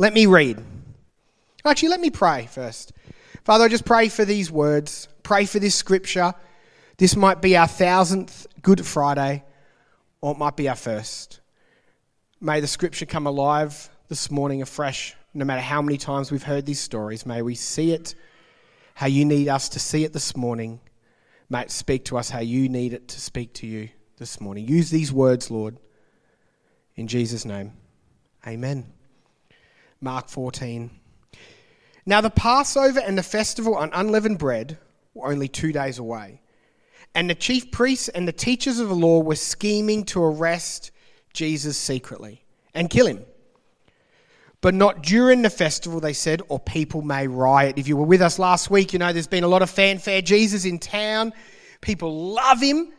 Let 0.00 0.14
me 0.14 0.24
read. 0.24 0.56
Actually, 1.62 1.90
let 1.90 2.00
me 2.00 2.08
pray 2.08 2.48
first. 2.50 2.94
Father, 3.44 3.64
I 3.64 3.68
just 3.68 3.84
pray 3.84 4.08
for 4.08 4.24
these 4.24 4.50
words. 4.50 5.08
Pray 5.22 5.44
for 5.44 5.58
this 5.58 5.74
scripture. 5.74 6.32
This 6.96 7.16
might 7.16 7.42
be 7.42 7.54
our 7.54 7.68
thousandth 7.68 8.46
Good 8.62 8.86
Friday, 8.86 9.44
or 10.22 10.32
it 10.32 10.38
might 10.38 10.56
be 10.56 10.70
our 10.70 10.74
first. 10.74 11.42
May 12.40 12.60
the 12.60 12.66
scripture 12.66 13.04
come 13.04 13.26
alive 13.26 13.90
this 14.08 14.30
morning 14.30 14.62
afresh, 14.62 15.14
no 15.34 15.44
matter 15.44 15.60
how 15.60 15.82
many 15.82 15.98
times 15.98 16.32
we've 16.32 16.42
heard 16.44 16.64
these 16.64 16.80
stories. 16.80 17.26
May 17.26 17.42
we 17.42 17.54
see 17.54 17.92
it 17.92 18.14
how 18.94 19.06
you 19.06 19.26
need 19.26 19.48
us 19.48 19.68
to 19.68 19.78
see 19.78 20.04
it 20.04 20.14
this 20.14 20.34
morning. 20.34 20.80
May 21.50 21.60
it 21.60 21.70
speak 21.70 22.06
to 22.06 22.16
us 22.16 22.30
how 22.30 22.40
you 22.40 22.70
need 22.70 22.94
it 22.94 23.06
to 23.08 23.20
speak 23.20 23.52
to 23.52 23.66
you 23.66 23.90
this 24.16 24.40
morning. 24.40 24.66
Use 24.66 24.88
these 24.88 25.12
words, 25.12 25.50
Lord. 25.50 25.76
In 26.96 27.06
Jesus' 27.06 27.44
name, 27.44 27.74
amen. 28.46 28.94
Mark 30.00 30.28
14. 30.28 30.90
Now, 32.06 32.20
the 32.20 32.30
Passover 32.30 33.00
and 33.00 33.18
the 33.18 33.22
festival 33.22 33.74
on 33.74 33.90
unleavened 33.92 34.38
bread 34.38 34.78
were 35.14 35.30
only 35.30 35.48
two 35.48 35.72
days 35.72 35.98
away. 35.98 36.40
And 37.14 37.28
the 37.28 37.34
chief 37.34 37.70
priests 37.70 38.08
and 38.08 38.26
the 38.26 38.32
teachers 38.32 38.78
of 38.78 38.88
the 38.88 38.94
law 38.94 39.20
were 39.20 39.36
scheming 39.36 40.04
to 40.06 40.22
arrest 40.22 40.90
Jesus 41.34 41.76
secretly 41.76 42.44
and 42.72 42.88
kill 42.88 43.06
him. 43.06 43.24
But 44.60 44.74
not 44.74 45.02
during 45.02 45.42
the 45.42 45.50
festival, 45.50 46.00
they 46.00 46.12
said, 46.12 46.42
or 46.48 46.58
people 46.58 47.02
may 47.02 47.26
riot. 47.26 47.78
If 47.78 47.88
you 47.88 47.96
were 47.96 48.04
with 48.04 48.20
us 48.22 48.38
last 48.38 48.70
week, 48.70 48.92
you 48.92 48.98
know 48.98 49.12
there's 49.12 49.26
been 49.26 49.44
a 49.44 49.48
lot 49.48 49.62
of 49.62 49.70
fanfare. 49.70 50.22
Jesus 50.22 50.64
in 50.64 50.78
town. 50.78 51.32
People 51.80 52.32
love 52.32 52.60
him 52.60 52.92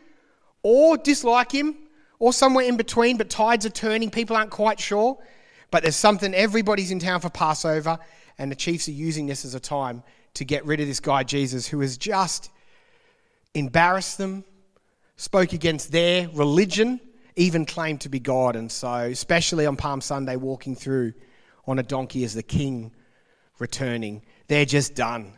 or 0.63 0.97
dislike 0.97 1.51
him 1.51 1.77
or 2.19 2.33
somewhere 2.33 2.65
in 2.65 2.77
between, 2.77 3.17
but 3.17 3.29
tides 3.29 3.65
are 3.65 3.71
turning. 3.71 4.09
People 4.09 4.35
aren't 4.35 4.51
quite 4.51 4.79
sure. 4.79 5.17
But 5.71 5.83
there's 5.83 5.95
something, 5.95 6.33
everybody's 6.33 6.91
in 6.91 6.99
town 6.99 7.21
for 7.21 7.29
Passover, 7.29 7.97
and 8.37 8.51
the 8.51 8.55
Chiefs 8.55 8.87
are 8.89 8.93
using 8.93 9.25
this 9.25 9.45
as 9.45 9.55
a 9.55 9.59
time 9.59 10.03
to 10.35 10.45
get 10.45 10.65
rid 10.65 10.81
of 10.81 10.87
this 10.87 10.99
guy, 10.99 11.23
Jesus, 11.23 11.67
who 11.67 11.79
has 11.79 11.97
just 11.97 12.51
embarrassed 13.53 14.17
them, 14.17 14.43
spoke 15.15 15.53
against 15.53 15.91
their 15.91 16.29
religion, 16.29 16.99
even 17.35 17.65
claimed 17.65 18.01
to 18.01 18.09
be 18.09 18.19
God. 18.19 18.55
And 18.55 18.71
so, 18.71 18.93
especially 18.93 19.65
on 19.65 19.77
Palm 19.77 20.01
Sunday, 20.01 20.35
walking 20.35 20.75
through 20.75 21.13
on 21.65 21.79
a 21.79 21.83
donkey 21.83 22.23
as 22.23 22.33
the 22.33 22.43
king 22.43 22.91
returning, 23.59 24.23
they're 24.47 24.65
just 24.65 24.95
done. 24.95 25.33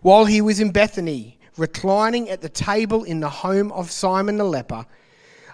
While 0.00 0.24
he 0.24 0.40
was 0.40 0.58
in 0.58 0.72
Bethany, 0.72 1.38
reclining 1.56 2.30
at 2.30 2.40
the 2.40 2.48
table 2.48 3.04
in 3.04 3.20
the 3.20 3.28
home 3.28 3.70
of 3.72 3.90
Simon 3.90 4.38
the 4.38 4.44
leper, 4.44 4.86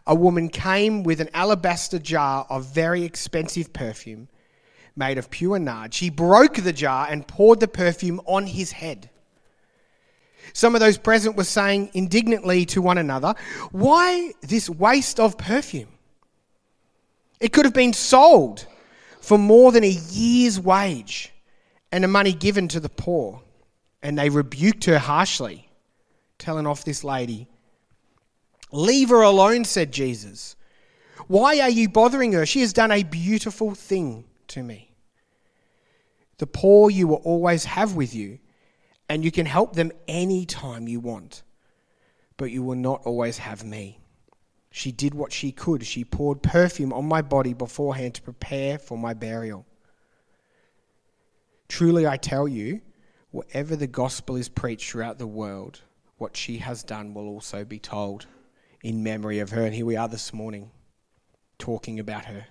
a 0.08 0.14
woman 0.14 0.48
came 0.48 1.02
with 1.02 1.20
an 1.20 1.28
alabaster 1.34 1.98
jar 1.98 2.46
of 2.48 2.64
very 2.64 3.04
expensive 3.04 3.74
perfume 3.74 4.26
made 4.96 5.18
of 5.18 5.30
pure 5.30 5.58
nard. 5.58 5.92
She 5.92 6.08
broke 6.08 6.54
the 6.54 6.72
jar 6.72 7.06
and 7.08 7.28
poured 7.28 7.60
the 7.60 7.68
perfume 7.68 8.20
on 8.24 8.46
his 8.46 8.72
head. 8.72 9.10
Some 10.54 10.74
of 10.74 10.80
those 10.80 10.96
present 10.96 11.36
were 11.36 11.44
saying 11.44 11.90
indignantly 11.92 12.64
to 12.66 12.80
one 12.80 12.96
another, 12.96 13.34
Why 13.70 14.32
this 14.40 14.70
waste 14.70 15.20
of 15.20 15.36
perfume? 15.36 15.90
It 17.38 17.52
could 17.52 17.66
have 17.66 17.74
been 17.74 17.92
sold 17.92 18.66
for 19.20 19.36
more 19.38 19.72
than 19.72 19.84
a 19.84 19.88
year's 19.88 20.58
wage 20.58 21.32
and 21.92 22.02
the 22.02 22.08
money 22.08 22.32
given 22.32 22.66
to 22.68 22.80
the 22.80 22.88
poor. 22.88 23.42
And 24.02 24.18
they 24.18 24.30
rebuked 24.30 24.86
her 24.86 24.98
harshly, 24.98 25.68
telling 26.38 26.66
off 26.66 26.84
this 26.84 27.04
lady 27.04 27.46
Leave 28.70 29.08
her 29.08 29.22
alone, 29.22 29.64
said 29.64 29.92
Jesus. 29.92 30.56
Why 31.26 31.60
are 31.60 31.70
you 31.70 31.88
bothering 31.88 32.32
her? 32.32 32.46
She 32.46 32.60
has 32.60 32.72
done 32.72 32.90
a 32.90 33.02
beautiful 33.02 33.74
thing 33.74 34.24
to 34.48 34.62
me. 34.62 34.94
The 36.38 36.46
poor 36.46 36.90
you 36.90 37.08
will 37.08 37.22
always 37.24 37.64
have 37.64 37.94
with 37.94 38.14
you, 38.14 38.38
and 39.08 39.24
you 39.24 39.30
can 39.30 39.46
help 39.46 39.74
them 39.74 39.92
any 40.06 40.46
time 40.46 40.86
you 40.86 41.00
want, 41.00 41.42
but 42.36 42.50
you 42.50 42.62
will 42.62 42.76
not 42.76 43.02
always 43.04 43.38
have 43.38 43.64
me. 43.64 43.98
She 44.70 44.92
did 44.92 45.14
what 45.14 45.32
she 45.32 45.50
could. 45.50 45.84
She 45.84 46.04
poured 46.04 46.42
perfume 46.42 46.92
on 46.92 47.06
my 47.06 47.22
body 47.22 47.54
beforehand 47.54 48.14
to 48.14 48.22
prepare 48.22 48.78
for 48.78 48.96
my 48.96 49.14
burial. 49.14 49.66
Truly, 51.68 52.06
I 52.06 52.16
tell 52.16 52.46
you, 52.46 52.80
wherever 53.30 53.76
the 53.76 53.86
gospel 53.86 54.36
is 54.36 54.48
preached 54.48 54.90
throughout 54.90 55.18
the 55.18 55.26
world, 55.26 55.82
what 56.18 56.36
she 56.36 56.58
has 56.58 56.82
done 56.82 57.14
will 57.14 57.28
also 57.28 57.64
be 57.64 57.78
told 57.78 58.26
in 58.82 59.02
memory 59.02 59.40
of 59.40 59.50
her. 59.50 59.64
And 59.64 59.74
here 59.74 59.86
we 59.86 59.96
are 59.96 60.08
this 60.08 60.32
morning 60.32 60.70
talking 61.58 61.98
about 61.98 62.26
her. 62.26 62.46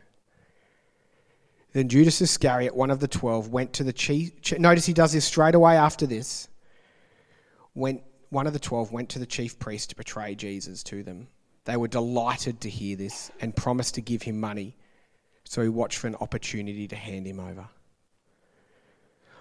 Then 1.73 1.89
Judas 1.89 2.21
Iscariot, 2.21 2.75
one 2.75 2.91
of 2.91 2.99
the 2.99 3.07
twelve, 3.07 3.49
went 3.49 3.73
to 3.73 3.83
the 3.83 3.93
chief. 3.93 4.31
Notice 4.57 4.85
he 4.85 4.93
does 4.93 5.13
this 5.13 5.25
straight 5.25 5.55
away 5.55 5.75
after 5.75 6.05
this. 6.05 6.47
Went, 7.75 8.01
one 8.29 8.47
of 8.47 8.53
the 8.53 8.59
twelve 8.59 8.91
went 8.91 9.09
to 9.09 9.19
the 9.19 9.25
chief 9.25 9.59
priest 9.59 9.91
to 9.91 9.95
betray 9.95 10.33
Jesus 10.33 10.81
to 10.83 11.03
them. 11.03 11.27
They 11.65 11.77
were 11.77 11.87
delighted 11.87 12.61
to 12.61 12.69
hear 12.69 12.95
this 12.95 13.29
and 13.41 13.55
promised 13.55 13.95
to 13.95 14.01
give 14.01 14.21
him 14.23 14.39
money. 14.39 14.75
So 15.43 15.61
he 15.61 15.69
watched 15.69 15.99
for 15.99 16.07
an 16.07 16.15
opportunity 16.19 16.87
to 16.87 16.95
hand 16.95 17.27
him 17.27 17.39
over. 17.39 17.67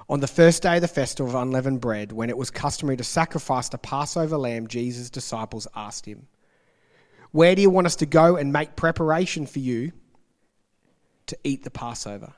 On 0.09 0.21
the 0.21 0.29
first 0.29 0.63
day 0.63 0.77
of 0.77 0.83
the 0.83 0.89
festival 0.89 1.31
of 1.31 1.43
unleavened 1.43 1.81
bread, 1.81 2.13
when 2.13 2.31
it 2.31 2.37
was 2.37 2.51
customary 2.51 2.97
to 2.97 3.05
sacrifice 3.05 3.69
the 3.69 3.79
Passover 3.79 4.37
lamb, 4.37 4.69
Jesus' 4.69 5.11
disciples 5.11 5.67
asked 5.75 6.07
him, 6.07 6.27
where 7.37 7.55
do 7.55 7.61
you 7.61 7.69
want 7.69 7.87
us 7.87 7.97
to 7.97 8.07
go 8.07 8.37
and 8.37 8.51
make 8.51 8.77
preparation 8.77 9.45
for 9.45 9.59
you 9.59 9.93
to 11.27 11.37
eat 11.45 11.63
the 11.65 11.71
Passover? 11.71 12.33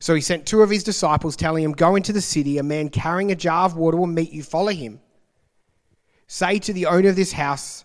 So 0.00 0.14
he 0.14 0.20
sent 0.20 0.46
two 0.46 0.62
of 0.62 0.70
his 0.70 0.82
disciples, 0.82 1.36
telling 1.36 1.62
him, 1.62 1.72
Go 1.72 1.94
into 1.94 2.12
the 2.12 2.20
city, 2.20 2.58
a 2.58 2.62
man 2.64 2.88
carrying 2.88 3.30
a 3.30 3.36
jar 3.36 3.66
of 3.66 3.76
water 3.76 3.96
will 3.96 4.08
meet 4.08 4.32
you, 4.32 4.42
follow 4.42 4.72
him. 4.72 5.00
Say 6.26 6.58
to 6.58 6.72
the 6.72 6.86
owner 6.86 7.10
of 7.10 7.16
this 7.16 7.32
house, 7.32 7.84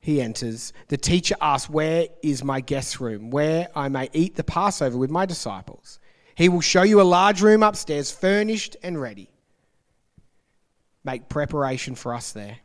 he 0.00 0.22
enters. 0.22 0.72
The 0.88 0.96
teacher 0.96 1.36
asks, 1.40 1.68
Where 1.68 2.06
is 2.22 2.42
my 2.42 2.60
guest 2.60 2.98
room, 2.98 3.30
where 3.30 3.68
I 3.76 3.88
may 3.88 4.08
eat 4.14 4.36
the 4.36 4.44
Passover 4.44 4.96
with 4.96 5.10
my 5.10 5.26
disciples? 5.26 5.98
He 6.34 6.48
will 6.48 6.62
show 6.62 6.82
you 6.82 7.00
a 7.00 7.02
large 7.02 7.42
room 7.42 7.62
upstairs, 7.62 8.10
furnished 8.10 8.76
and 8.82 8.98
ready. 8.98 9.28
Make 11.04 11.28
preparation 11.28 11.94
for 11.94 12.14
us 12.14 12.32
there. 12.32 12.56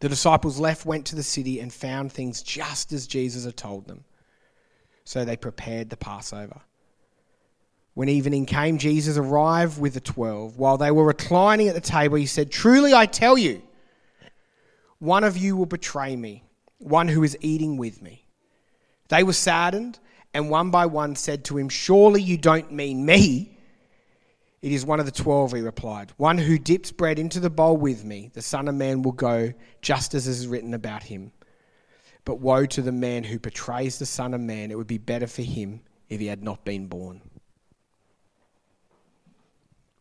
The 0.00 0.08
disciples 0.08 0.58
left, 0.58 0.84
went 0.84 1.06
to 1.06 1.16
the 1.16 1.22
city, 1.22 1.60
and 1.60 1.72
found 1.72 2.12
things 2.12 2.42
just 2.42 2.92
as 2.92 3.06
Jesus 3.06 3.44
had 3.44 3.56
told 3.56 3.86
them. 3.86 4.04
So 5.04 5.24
they 5.24 5.36
prepared 5.36 5.88
the 5.88 5.96
Passover. 5.96 6.60
When 7.94 8.10
evening 8.10 8.44
came, 8.44 8.76
Jesus 8.76 9.16
arrived 9.16 9.80
with 9.80 9.94
the 9.94 10.00
twelve. 10.00 10.58
While 10.58 10.76
they 10.76 10.90
were 10.90 11.04
reclining 11.04 11.68
at 11.68 11.74
the 11.74 11.80
table, 11.80 12.16
he 12.16 12.26
said, 12.26 12.50
Truly 12.50 12.92
I 12.92 13.06
tell 13.06 13.38
you, 13.38 13.62
one 14.98 15.24
of 15.24 15.38
you 15.38 15.56
will 15.56 15.66
betray 15.66 16.14
me, 16.14 16.44
one 16.78 17.08
who 17.08 17.22
is 17.22 17.38
eating 17.40 17.78
with 17.78 18.02
me. 18.02 18.26
They 19.08 19.22
were 19.22 19.32
saddened, 19.32 19.98
and 20.34 20.50
one 20.50 20.70
by 20.70 20.86
one 20.86 21.16
said 21.16 21.44
to 21.46 21.56
him, 21.56 21.70
Surely 21.70 22.20
you 22.20 22.36
don't 22.36 22.70
mean 22.70 23.06
me. 23.06 23.55
It 24.66 24.72
is 24.72 24.84
one 24.84 24.98
of 24.98 25.06
the 25.06 25.12
twelve, 25.12 25.52
he 25.52 25.60
replied. 25.60 26.12
One 26.16 26.38
who 26.38 26.58
dips 26.58 26.90
bread 26.90 27.20
into 27.20 27.38
the 27.38 27.48
bowl 27.48 27.76
with 27.76 28.04
me, 28.04 28.32
the 28.34 28.42
Son 28.42 28.66
of 28.66 28.74
Man 28.74 29.02
will 29.02 29.12
go 29.12 29.52
just 29.80 30.12
as 30.12 30.26
is 30.26 30.48
written 30.48 30.74
about 30.74 31.04
him. 31.04 31.30
But 32.24 32.40
woe 32.40 32.66
to 32.66 32.82
the 32.82 32.90
man 32.90 33.22
who 33.22 33.38
betrays 33.38 34.00
the 34.00 34.06
Son 34.06 34.34
of 34.34 34.40
Man. 34.40 34.72
It 34.72 34.76
would 34.76 34.88
be 34.88 34.98
better 34.98 35.28
for 35.28 35.42
him 35.42 35.82
if 36.08 36.18
he 36.18 36.26
had 36.26 36.42
not 36.42 36.64
been 36.64 36.88
born. 36.88 37.20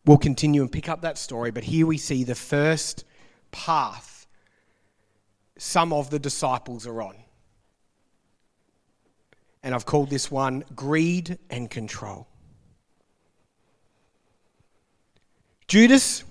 We'll 0.03 0.17
continue 0.17 0.63
and 0.63 0.71
pick 0.71 0.89
up 0.89 1.01
that 1.01 1.19
story, 1.19 1.51
but 1.51 1.65
here 1.65 1.85
we 1.85 1.99
see 1.99 2.23
the 2.23 2.33
first 2.33 3.05
path 3.51 4.25
some 5.59 5.93
of 5.93 6.09
the 6.09 6.17
disciples 6.17 6.87
are 6.87 7.03
on. 7.03 7.17
And 9.61 9.75
I've 9.75 9.85
called 9.85 10.09
this 10.09 10.31
one 10.31 10.63
greed 10.75 11.37
and 11.51 11.69
control. 11.69 12.27
Judas, 15.67 16.23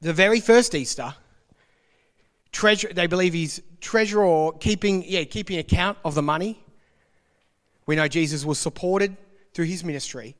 the 0.00 0.12
very 0.12 0.40
first 0.40 0.74
Easter, 0.74 1.14
treasure, 2.52 2.88
they 2.92 3.06
believe 3.06 3.32
he's 3.32 3.60
treasurer 3.80 4.52
keeping, 4.52 5.04
yeah, 5.06 5.24
keeping 5.24 5.58
account 5.58 5.98
of 6.04 6.14
the 6.14 6.22
money. 6.22 6.62
We 7.86 7.96
know 7.96 8.08
Jesus 8.08 8.44
was 8.44 8.58
supported 8.58 9.16
through 9.52 9.66
his 9.66 9.84
ministry. 9.84 10.36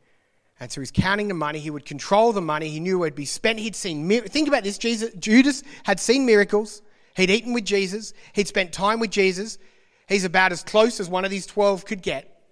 And 0.58 0.70
so 0.70 0.80
he's 0.80 0.90
counting 0.90 1.28
the 1.28 1.34
money. 1.34 1.58
He 1.58 1.70
would 1.70 1.86
control 1.86 2.32
the 2.32 2.42
money. 2.42 2.68
He 2.68 2.80
knew 2.80 2.96
it 2.96 3.00
would 3.00 3.14
be 3.14 3.24
spent. 3.24 3.58
He'd 3.58 3.74
seen, 3.74 4.08
think 4.08 4.46
about 4.46 4.62
this 4.62 4.76
Jesus, 4.76 5.12
Judas 5.14 5.62
had 5.84 5.98
seen 5.98 6.26
miracles. 6.26 6.82
He'd 7.16 7.30
eaten 7.30 7.54
with 7.54 7.64
Jesus. 7.64 8.12
He'd 8.34 8.46
spent 8.46 8.72
time 8.72 9.00
with 9.00 9.10
Jesus. 9.10 9.58
He's 10.06 10.24
about 10.24 10.52
as 10.52 10.62
close 10.62 11.00
as 11.00 11.08
one 11.08 11.24
of 11.24 11.30
these 11.30 11.46
12 11.46 11.86
could 11.86 12.02
get. 12.02 12.42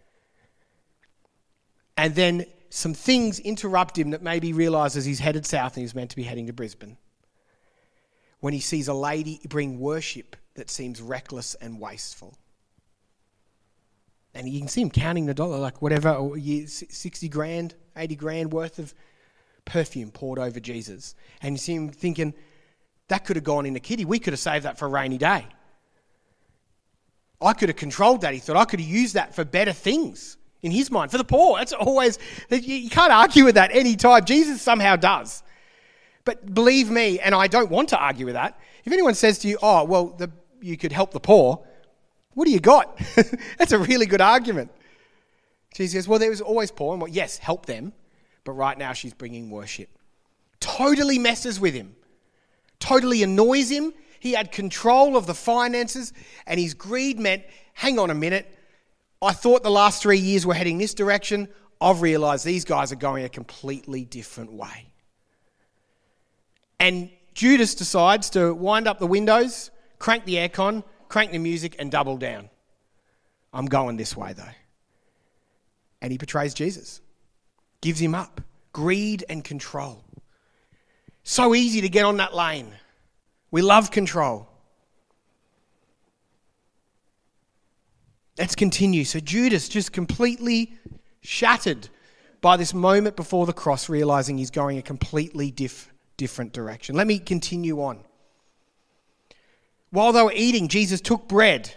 And 1.97 2.15
then 2.15 2.47
some 2.71 2.95
things 2.95 3.39
interrupt 3.39 3.99
him 3.99 4.11
that 4.11 4.23
maybe 4.23 4.49
he 4.49 4.53
realizes 4.53 5.05
he's 5.05 5.21
headed 5.21 5.47
south 5.47 5.77
and 5.77 5.83
he's 5.83 5.95
meant 5.95 6.11
to 6.11 6.17
be 6.17 6.23
heading 6.23 6.47
to 6.47 6.53
Brisbane. 6.53 6.97
When 8.41 8.53
he 8.53 8.61
sees 8.61 8.89
a 8.89 8.95
lady 8.95 9.41
bring 9.49 9.81
worship 9.81 10.37
that 10.55 10.71
seems 10.71 11.01
reckless 11.01 11.55
and 11.57 11.81
wasteful. 11.81 12.37
And 14.35 14.49
you 14.49 14.61
can 14.61 14.69
see 14.69 14.83
him 14.83 14.91
counting 14.91 15.27
the 15.27 15.35
dollar, 15.35 15.59
like 15.59 15.81
whatever, 15.83 16.31
60 16.37 17.29
grand, 17.29 17.75
80 17.97 18.17
grand 18.17 18.53
worth 18.53 18.79
of 18.79 18.95
perfume 19.65 20.11
poured 20.11 20.39
over 20.39 20.61
Jesus. 20.61 21.15
And 21.43 21.55
you 21.55 21.59
see 21.59 21.75
him 21.75 21.89
thinking, 21.89 22.35
that 23.09 23.25
could 23.25 23.37
have 23.37 23.45
gone 23.45 23.67
in 23.67 23.75
a 23.75 23.81
kitty. 23.81 24.05
We 24.05 24.19
could 24.19 24.33
have 24.33 24.41
saved 24.41 24.65
that 24.65 24.79
for 24.79 24.87
a 24.87 24.89
rainy 24.89 25.19
day. 25.19 25.47
I 27.41 27.53
could 27.53 27.69
have 27.69 27.77
controlled 27.77 28.21
that. 28.21 28.35
He 28.35 28.41
thought 28.41 28.57
I 28.57 28.65
could 28.65 28.81
have 28.81 28.89
used 28.89 29.15
that 29.15 29.35
for 29.35 29.45
better 29.45 29.73
things 29.73 30.37
in 30.63 30.73
his 30.73 30.91
mind, 30.91 31.11
for 31.11 31.19
the 31.19 31.25
poor. 31.25 31.59
That's 31.59 31.73
always, 31.73 32.19
you 32.51 32.91
can't 32.91 33.13
argue 33.13 33.45
with 33.45 33.55
that 33.55 33.71
any 33.73 33.97
time. 33.97 34.25
Jesus 34.25 34.61
somehow 34.61 34.97
does. 34.97 35.43
But 36.25 36.53
believe 36.55 36.91
me, 36.91 37.21
and 37.21 37.35
I 37.35 37.47
don't 37.47 37.71
want 37.71 37.89
to 37.91 37.99
argue 37.99 38.27
with 38.27 38.35
that, 38.35 38.61
if 38.85 38.93
anyone 38.93 39.15
says 39.15 39.39
to 39.41 39.49
you, 39.49 39.59
oh, 39.63 39.85
well, 39.85 40.09
the, 40.09 40.31
you 40.61 40.77
could 40.77 40.93
help 40.93 41.13
the 41.13 41.21
poor, 41.21 41.65
what 42.35 42.45
do 42.45 42.51
you 42.51 42.61
got? 42.61 43.01
That's 43.59 43.73
a 43.73 43.79
really 43.79 44.07
good 44.07 44.21
argument. 44.21 44.71
Jesus 45.75 45.93
says, 45.93 46.09
well, 46.09 46.19
there 46.19 46.31
was 46.31 46.41
always 46.41 46.71
poor, 46.71 46.93
and 46.93 47.01
well, 47.01 47.11
yes, 47.11 47.39
help 47.39 47.67
them, 47.67 47.93
but 48.45 48.53
right 48.53 48.77
now 48.77 48.93
she's 48.93 49.15
bringing 49.15 49.51
worship. 49.51 49.89
Totally 50.61 51.19
messes 51.19 51.61
with 51.61 51.75
him, 51.75 51.95
totally 52.81 53.23
annoys 53.23 53.71
him. 53.71 53.93
He 54.21 54.33
had 54.33 54.51
control 54.51 55.17
of 55.17 55.27
the 55.27 55.35
finances, 55.35 56.13
and 56.47 56.59
his 56.59 56.75
greed 56.75 57.21
meant, 57.21 57.45
hang 57.75 57.99
on 57.99 58.11
a 58.11 58.15
minute, 58.15 58.58
I 59.21 59.33
thought 59.33 59.63
the 59.63 59.71
last 59.71 60.03
three 60.03 60.19
years 60.19 60.47
were 60.47 60.55
heading 60.55 60.79
this 60.79 60.95
direction. 60.95 61.49
I've 61.81 62.03
realized 62.03 62.45
these 62.45 62.65
guys 62.65 62.93
are 62.93 62.97
going 62.97 63.25
a 63.25 63.29
completely 63.29 64.05
different 64.05 64.53
way. 64.53 64.91
And 66.81 67.11
Judas 67.35 67.75
decides 67.75 68.31
to 68.31 68.55
wind 68.55 68.87
up 68.87 68.99
the 68.99 69.07
windows, 69.07 69.71
crank 69.99 70.25
the 70.25 70.35
aircon, 70.35 70.85
crank 71.09 71.33
the 71.33 71.39
music, 71.39 71.77
and 71.79 71.91
double 71.91 72.17
down. 72.17 72.51
I'm 73.53 73.67
going 73.67 73.97
this 73.97 74.17
way, 74.17 74.33
though. 74.33 74.45
And 76.01 76.13
he 76.13 76.19
betrays 76.19 76.55
Jesus, 76.55 77.01
gives 77.81 78.01
him 78.01 78.15
up. 78.15 78.41
Greed 78.73 79.25
and 79.29 79.43
control. 79.43 80.05
So 81.25 81.55
easy 81.55 81.81
to 81.81 81.89
get 81.89 82.05
on 82.05 82.19
that 82.19 82.35
lane. 82.35 82.73
We 83.51 83.63
love 83.63 83.91
control. 83.91 84.48
Let's 88.39 88.55
continue. 88.55 89.05
So 89.05 89.19
Judas 89.19 89.69
just 89.69 89.93
completely 89.93 90.73
shattered 91.23 91.89
by 92.41 92.57
this 92.57 92.73
moment 92.73 93.17
before 93.17 93.47
the 93.47 93.53
cross, 93.53 93.89
realizing 93.89 94.39
he's 94.39 94.51
going 94.51 94.79
a 94.79 94.83
completely 94.83 95.51
diff- 95.51 95.93
different 96.17 96.53
direction. 96.53 96.95
Let 96.95 97.09
me 97.09 97.19
continue 97.19 97.83
on. 97.83 97.99
While 99.91 100.13
they 100.13 100.23
were 100.23 100.33
eating, 100.35 100.69
Jesus 100.69 101.01
took 101.01 101.27
bread. 101.27 101.75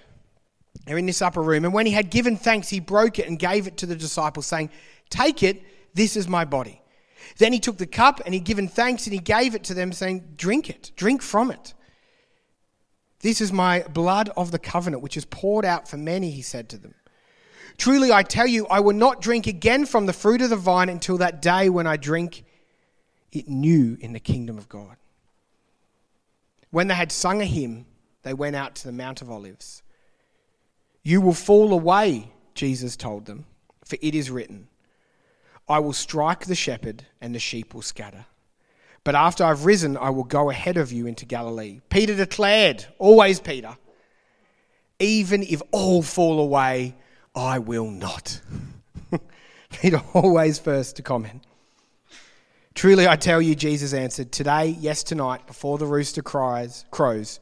They're 0.86 0.98
in 0.98 1.06
this 1.06 1.22
upper 1.22 1.42
room. 1.42 1.66
And 1.66 1.74
when 1.74 1.86
he 1.86 1.94
had 1.94 2.10
given 2.10 2.38
thanks, 2.38 2.70
he 2.70 2.80
broke 2.80 3.18
it 3.18 3.28
and 3.28 3.40
gave 3.40 3.68
it 3.68 3.78
to 3.78 3.86
the 3.86 3.96
disciples, 3.96 4.46
saying, 4.46 4.70
Take 5.10 5.44
it, 5.44 5.64
this 5.94 6.16
is 6.16 6.28
my 6.28 6.46
body. 6.46 6.82
Then 7.38 7.54
he 7.54 7.60
took 7.60 7.78
the 7.78 7.88
cup 7.88 8.22
and 8.26 8.34
he 8.34 8.40
given 8.40 8.68
thanks 8.68 9.06
and 9.06 9.14
he 9.14 9.20
gave 9.20 9.56
it 9.56 9.64
to 9.66 9.74
them, 9.74 9.92
saying, 9.94 10.34
Drink 10.36 10.70
it, 10.70 10.92
drink 10.96 11.22
from 11.22 11.50
it. 11.50 11.74
This 13.22 13.42
is 13.42 13.54
my 13.54 13.84
blood 13.84 14.30
of 14.36 14.52
the 14.52 14.60
covenant, 14.60 15.04
which 15.04 15.18
is 15.18 15.26
poured 15.26 15.66
out 15.66 15.88
for 15.88 15.98
many, 15.98 16.32
he 16.32 16.42
said 16.42 16.70
to 16.70 16.78
them. 16.78 16.96
Truly, 17.78 18.12
I 18.12 18.24
tell 18.24 18.48
you, 18.48 18.68
I 18.68 18.80
will 18.80 18.96
not 18.96 19.22
drink 19.22 19.48
again 19.48 19.86
from 19.86 20.06
the 20.06 20.14
fruit 20.14 20.42
of 20.42 20.50
the 20.50 20.56
vine 20.56 20.90
until 20.90 21.18
that 21.18 21.42
day 21.42 21.70
when 21.70 21.88
I 21.88 21.98
drink 21.98 22.44
it 23.32 23.48
new 23.48 23.98
in 24.02 24.14
the 24.14 24.20
kingdom 24.20 24.58
of 24.58 24.68
God. 24.68 24.98
When 26.70 26.88
they 26.88 26.94
had 26.96 27.12
sung 27.12 27.42
a 27.42 27.46
hymn, 27.46 27.86
they 28.24 28.34
went 28.34 28.56
out 28.56 28.76
to 28.76 28.86
the 28.86 28.92
Mount 28.92 29.22
of 29.22 29.30
Olives. 29.30 29.84
You 31.04 31.22
will 31.22 31.34
fall 31.34 31.74
away, 31.74 32.32
Jesus 32.54 32.96
told 32.96 33.26
them, 33.26 33.46
for 33.86 33.98
it 34.02 34.16
is 34.16 34.30
written, 34.30 34.68
I 35.68 35.80
will 35.80 35.94
strike 35.94 36.46
the 36.46 36.56
shepherd, 36.56 37.06
and 37.20 37.34
the 37.34 37.40
sheep 37.40 37.74
will 37.74 37.82
scatter. 37.82 38.26
But 39.04 39.16
after 39.16 39.44
I've 39.44 39.66
risen, 39.66 39.98
I 39.98 40.12
will 40.12 40.24
go 40.24 40.50
ahead 40.50 40.78
of 40.78 40.92
you 40.92 41.08
into 41.08 41.26
Galilee. 41.26 41.82
Peter 41.90 42.16
declared, 42.16 42.86
always 43.00 43.40
Peter, 43.40 43.78
even 45.00 45.42
if 45.44 45.62
all 45.72 46.04
fall 46.04 46.40
away, 46.40 46.96
I 47.34 47.60
will 47.60 47.90
not. 47.90 48.42
Peter 49.72 50.02
always 50.14 50.60
first 50.60 50.98
to 50.98 51.02
comment. 51.02 51.44
Truly 52.76 53.08
I 53.08 53.16
tell 53.16 53.42
you, 53.42 53.56
Jesus 53.56 53.94
answered, 53.94 54.32
today, 54.32 54.76
yes, 54.80 55.04
tonight, 55.04 55.48
before 55.48 55.78
the 55.78 55.88
rooster 55.88 56.22
cries, 56.22 56.86
crows 56.92 57.40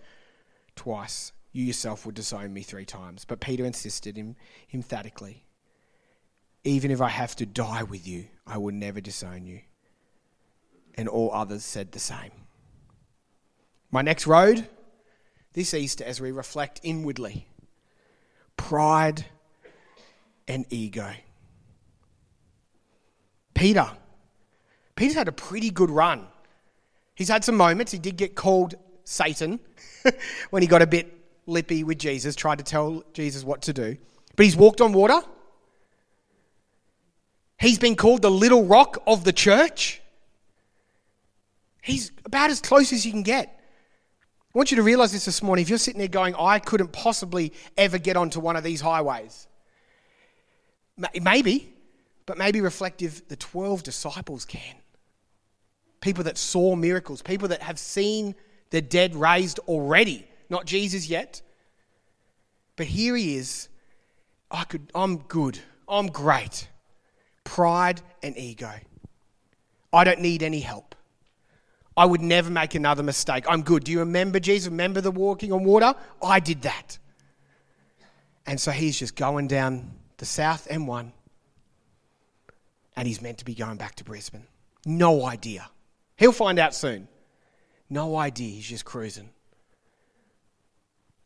twice, 0.75 1.33
you 1.51 1.65
yourself 1.65 2.05
would 2.05 2.15
disown 2.15 2.53
me 2.53 2.61
three 2.61 2.85
times. 2.85 3.25
But 3.25 3.41
Peter 3.41 3.65
insisted 3.65 4.15
him, 4.15 4.37
emphatically, 4.73 5.43
even 6.63 6.89
if 6.89 7.01
I 7.01 7.09
have 7.09 7.35
to 7.35 7.45
die 7.45 7.83
with 7.83 8.07
you, 8.07 8.27
I 8.47 8.57
will 8.57 8.73
never 8.73 9.01
disown 9.01 9.45
you 9.45 9.61
and 10.95 11.07
all 11.07 11.31
others 11.33 11.63
said 11.63 11.91
the 11.91 11.99
same. 11.99 12.31
My 13.91 14.01
next 14.01 14.27
road 14.27 14.67
this 15.53 15.73
Easter 15.73 16.03
as 16.03 16.21
we 16.21 16.31
reflect 16.31 16.79
inwardly 16.83 17.47
pride 18.55 19.25
and 20.47 20.65
ego. 20.69 21.11
Peter. 23.53 23.89
Peter's 24.95 25.15
had 25.15 25.27
a 25.27 25.33
pretty 25.33 25.69
good 25.69 25.89
run. 25.89 26.27
He's 27.15 27.29
had 27.29 27.43
some 27.43 27.55
moments. 27.55 27.91
He 27.91 27.99
did 27.99 28.17
get 28.17 28.35
called 28.35 28.75
Satan 29.05 29.59
when 30.49 30.61
he 30.61 30.67
got 30.67 30.81
a 30.81 30.87
bit 30.87 31.13
lippy 31.45 31.83
with 31.83 31.97
Jesus, 31.97 32.35
tried 32.35 32.59
to 32.59 32.63
tell 32.63 33.03
Jesus 33.13 33.43
what 33.43 33.61
to 33.63 33.73
do. 33.73 33.97
But 34.35 34.45
he's 34.45 34.55
walked 34.55 34.81
on 34.81 34.93
water. 34.93 35.19
He's 37.59 37.79
been 37.79 37.95
called 37.95 38.21
the 38.21 38.31
little 38.31 38.65
rock 38.65 39.01
of 39.07 39.23
the 39.23 39.33
church. 39.33 40.01
He's 41.89 42.11
about 42.25 42.49
as 42.49 42.61
close 42.61 42.93
as 42.93 43.05
you 43.05 43.11
can 43.11 43.23
get. 43.23 43.59
I 44.53 44.57
want 44.57 44.71
you 44.71 44.77
to 44.77 44.83
realize 44.83 45.11
this 45.11 45.25
this 45.25 45.43
morning. 45.43 45.63
If 45.63 45.69
you're 45.69 45.77
sitting 45.77 45.99
there 45.99 46.07
going, 46.07 46.35
I 46.35 46.59
couldn't 46.59 46.91
possibly 46.91 47.53
ever 47.77 47.97
get 47.97 48.17
onto 48.17 48.39
one 48.39 48.55
of 48.55 48.63
these 48.63 48.81
highways, 48.81 49.47
maybe, 51.21 51.73
but 52.25 52.37
maybe 52.37 52.61
reflective, 52.61 53.27
the 53.27 53.35
12 53.35 53.83
disciples 53.83 54.45
can. 54.45 54.75
People 56.01 56.23
that 56.23 56.37
saw 56.37 56.75
miracles, 56.75 57.21
people 57.21 57.49
that 57.49 57.61
have 57.61 57.77
seen 57.77 58.33
the 58.69 58.81
dead 58.81 59.15
raised 59.15 59.59
already, 59.59 60.27
not 60.49 60.65
Jesus 60.65 61.09
yet. 61.09 61.41
But 62.75 62.87
here 62.87 63.15
he 63.15 63.35
is. 63.35 63.67
I 64.49 64.63
could, 64.63 64.91
I'm 64.95 65.17
good. 65.17 65.59
I'm 65.87 66.07
great. 66.07 66.69
Pride 67.43 68.01
and 68.23 68.37
ego. 68.37 68.71
I 69.91 70.03
don't 70.03 70.21
need 70.21 70.43
any 70.43 70.61
help. 70.61 70.88
I 71.99 72.05
would 72.05 72.21
never 72.21 72.49
make 72.49 72.75
another 72.75 73.03
mistake. 73.03 73.43
I'm 73.49 73.61
good. 73.61 73.83
Do 73.83 73.91
you 73.91 73.99
remember 73.99 74.39
Jesus? 74.39 74.69
Remember 74.69 75.01
the 75.01 75.11
walking 75.11 75.51
on 75.51 75.65
water? 75.65 75.93
I 76.23 76.39
did 76.39 76.61
that. 76.61 76.97
And 78.45 78.57
so 78.57 78.71
he's 78.71 78.97
just 78.97 79.17
going 79.17 79.49
down 79.49 79.91
the 80.15 80.25
South 80.25 80.65
M1 80.69 81.11
and 82.95 83.05
he's 83.05 83.21
meant 83.21 83.39
to 83.39 83.45
be 83.45 83.53
going 83.53 83.75
back 83.75 83.95
to 83.95 84.05
Brisbane. 84.05 84.47
No 84.85 85.25
idea. 85.25 85.69
He'll 86.15 86.31
find 86.31 86.57
out 86.57 86.73
soon. 86.73 87.09
No 87.89 88.15
idea. 88.15 88.47
He's 88.47 88.69
just 88.69 88.85
cruising. 88.85 89.31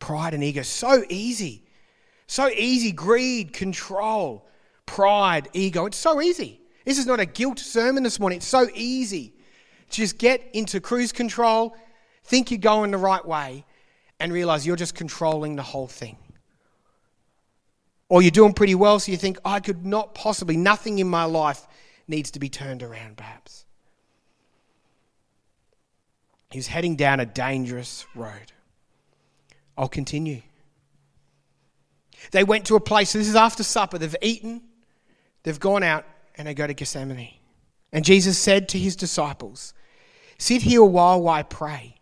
Pride 0.00 0.34
and 0.34 0.42
ego, 0.42 0.62
so 0.62 1.04
easy. 1.08 1.62
So 2.26 2.48
easy. 2.48 2.90
Greed, 2.90 3.52
control, 3.52 4.48
pride, 4.86 5.48
ego. 5.52 5.86
It's 5.86 5.96
so 5.96 6.20
easy. 6.20 6.60
This 6.84 6.98
is 6.98 7.06
not 7.06 7.20
a 7.20 7.26
guilt 7.26 7.60
sermon 7.60 8.02
this 8.02 8.18
morning. 8.18 8.38
It's 8.38 8.46
so 8.46 8.66
easy. 8.74 9.33
Just 9.94 10.18
get 10.18 10.42
into 10.52 10.80
cruise 10.80 11.12
control, 11.12 11.76
think 12.24 12.50
you're 12.50 12.58
going 12.58 12.90
the 12.90 12.98
right 12.98 13.24
way, 13.24 13.64
and 14.18 14.32
realize 14.32 14.66
you're 14.66 14.76
just 14.76 14.94
controlling 14.94 15.56
the 15.56 15.62
whole 15.62 15.86
thing. 15.86 16.16
Or 18.08 18.22
you're 18.22 18.30
doing 18.30 18.52
pretty 18.52 18.74
well, 18.74 18.98
so 19.00 19.10
you 19.10 19.18
think, 19.18 19.38
oh, 19.44 19.50
I 19.50 19.60
could 19.60 19.84
not 19.84 20.14
possibly, 20.14 20.56
nothing 20.56 20.98
in 20.98 21.08
my 21.08 21.24
life 21.24 21.66
needs 22.06 22.30
to 22.32 22.38
be 22.38 22.48
turned 22.48 22.82
around, 22.82 23.16
perhaps. 23.16 23.64
He's 26.50 26.66
heading 26.66 26.96
down 26.96 27.20
a 27.20 27.26
dangerous 27.26 28.06
road. 28.14 28.52
I'll 29.76 29.88
continue. 29.88 30.42
They 32.30 32.44
went 32.44 32.66
to 32.66 32.76
a 32.76 32.80
place, 32.80 33.10
so 33.10 33.18
this 33.18 33.28
is 33.28 33.36
after 33.36 33.62
supper, 33.62 33.98
they've 33.98 34.16
eaten, 34.22 34.62
they've 35.42 35.58
gone 35.58 35.82
out, 35.82 36.04
and 36.36 36.46
they 36.46 36.54
go 36.54 36.66
to 36.66 36.74
Gethsemane. 36.74 37.34
And 37.92 38.04
Jesus 38.04 38.38
said 38.38 38.68
to 38.70 38.78
his 38.78 38.96
disciples, 38.96 39.74
Sit 40.44 40.60
here 40.60 40.82
a 40.82 40.86
while 40.86 41.22
while 41.22 41.36
I 41.36 41.42
pray. 41.42 41.94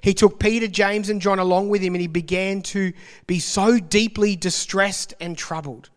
He 0.00 0.14
took 0.14 0.40
Peter, 0.40 0.66
James, 0.66 1.10
and 1.10 1.20
John 1.20 1.38
along 1.38 1.68
with 1.68 1.82
him, 1.82 1.94
and 1.94 2.00
he 2.00 2.06
began 2.06 2.62
to 2.62 2.94
be 3.26 3.38
so 3.38 3.78
deeply 3.78 4.34
distressed 4.34 5.12
and 5.20 5.36
troubled. 5.36 5.90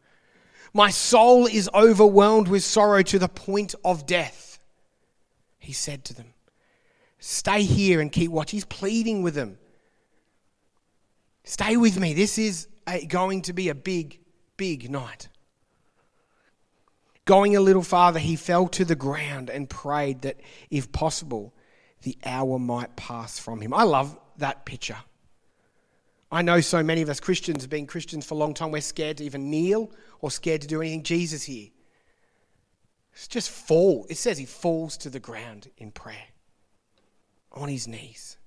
My 0.74 0.90
soul 0.90 1.46
is 1.46 1.70
overwhelmed 1.74 2.50
with 2.50 2.66
sorrow 2.66 3.02
to 3.04 3.18
the 3.18 3.30
point 3.30 3.76
of 3.86 4.06
death. 4.06 4.60
He 5.58 5.72
said 5.72 6.04
to 6.04 6.14
them, 6.14 6.34
Stay 7.18 7.64
here 7.64 8.02
and 8.02 8.12
keep 8.12 8.30
watch. 8.30 8.52
He's 8.52 8.66
pleading 8.66 9.24
with 9.24 9.36
them. 9.36 9.58
Stay 11.46 11.78
with 11.78 11.98
me. 11.98 12.14
This 12.14 12.38
is 12.38 12.68
a, 12.88 13.06
going 13.06 13.44
to 13.44 13.54
be 13.54 13.70
a 13.70 13.76
big 13.76 14.20
big 14.58 14.92
night. 14.92 15.30
Going 17.24 17.56
a 17.56 17.62
little 17.62 17.84
farther, 17.84 18.20
he 18.20 18.36
fell 18.36 18.68
to 18.68 18.84
the 18.84 18.96
ground 18.96 19.50
and 19.50 19.70
prayed 19.70 20.24
that, 20.24 20.42
if 20.70 20.92
possible, 20.92 21.54
the 22.02 22.18
hour 22.26 22.60
might 22.60 22.96
pass 22.96 23.40
from 23.40 23.62
him. 23.62 23.74
I 23.74 23.84
love 23.84 24.18
that 24.38 24.66
picture. 24.66 24.98
I 26.32 26.42
know 26.42 26.62
so 26.62 26.84
many 26.84 27.02
of 27.02 27.10
us 27.10 27.20
Christians 27.20 27.64
have 27.64 27.70
been 27.70 27.88
Christians 27.88 28.26
for 28.26 28.36
a 28.36 28.38
long 28.38 28.54
time, 28.54 28.72
we're 28.72 28.82
scared 28.82 29.18
to 29.18 29.24
even 29.24 29.50
kneel 29.50 29.92
or 30.22 30.30
scared 30.30 30.62
to 30.62 30.68
do 30.68 30.82
anything. 30.82 31.04
Jesus 31.04 31.44
here. 31.44 31.70
It's 33.14 33.28
just 33.28 33.50
fall. 33.50 34.06
It 34.10 34.18
says 34.18 34.38
he 34.38 34.46
falls 34.46 34.96
to 34.98 35.10
the 35.10 35.20
ground 35.20 35.70
in 35.78 35.92
prayer 35.92 36.28
on 37.52 37.68
his 37.68 37.88
knees. 37.88 38.38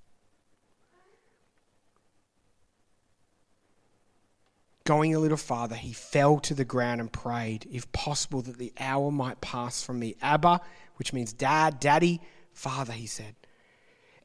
Going 4.85 5.14
a 5.14 5.18
little 5.18 5.37
farther, 5.37 5.76
he 5.76 5.92
fell 5.92 6.40
to 6.40 6.54
the 6.54 6.64
ground 6.64 7.00
and 7.00 7.12
prayed, 7.12 7.68
if 7.71 7.90
possible, 7.92 8.42
that 8.42 8.59
the 8.59 8.73
hour 8.80 9.12
might 9.12 9.40
pass 9.40 9.82
from 9.82 10.00
me. 10.00 10.16
Abba, 10.21 10.61
which 10.97 11.12
means 11.12 11.32
dad, 11.32 11.78
daddy, 11.78 12.21
father, 12.52 12.92
he 12.92 13.06
said. 13.06 13.35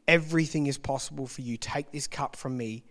Everything 0.07 0.67
is 0.67 0.77
possible 0.77 1.27
for 1.27 1.41
you. 1.41 1.57
Take 1.57 1.91
this 1.91 2.07
cup 2.07 2.35
from 2.35 2.57
me, 2.57 2.83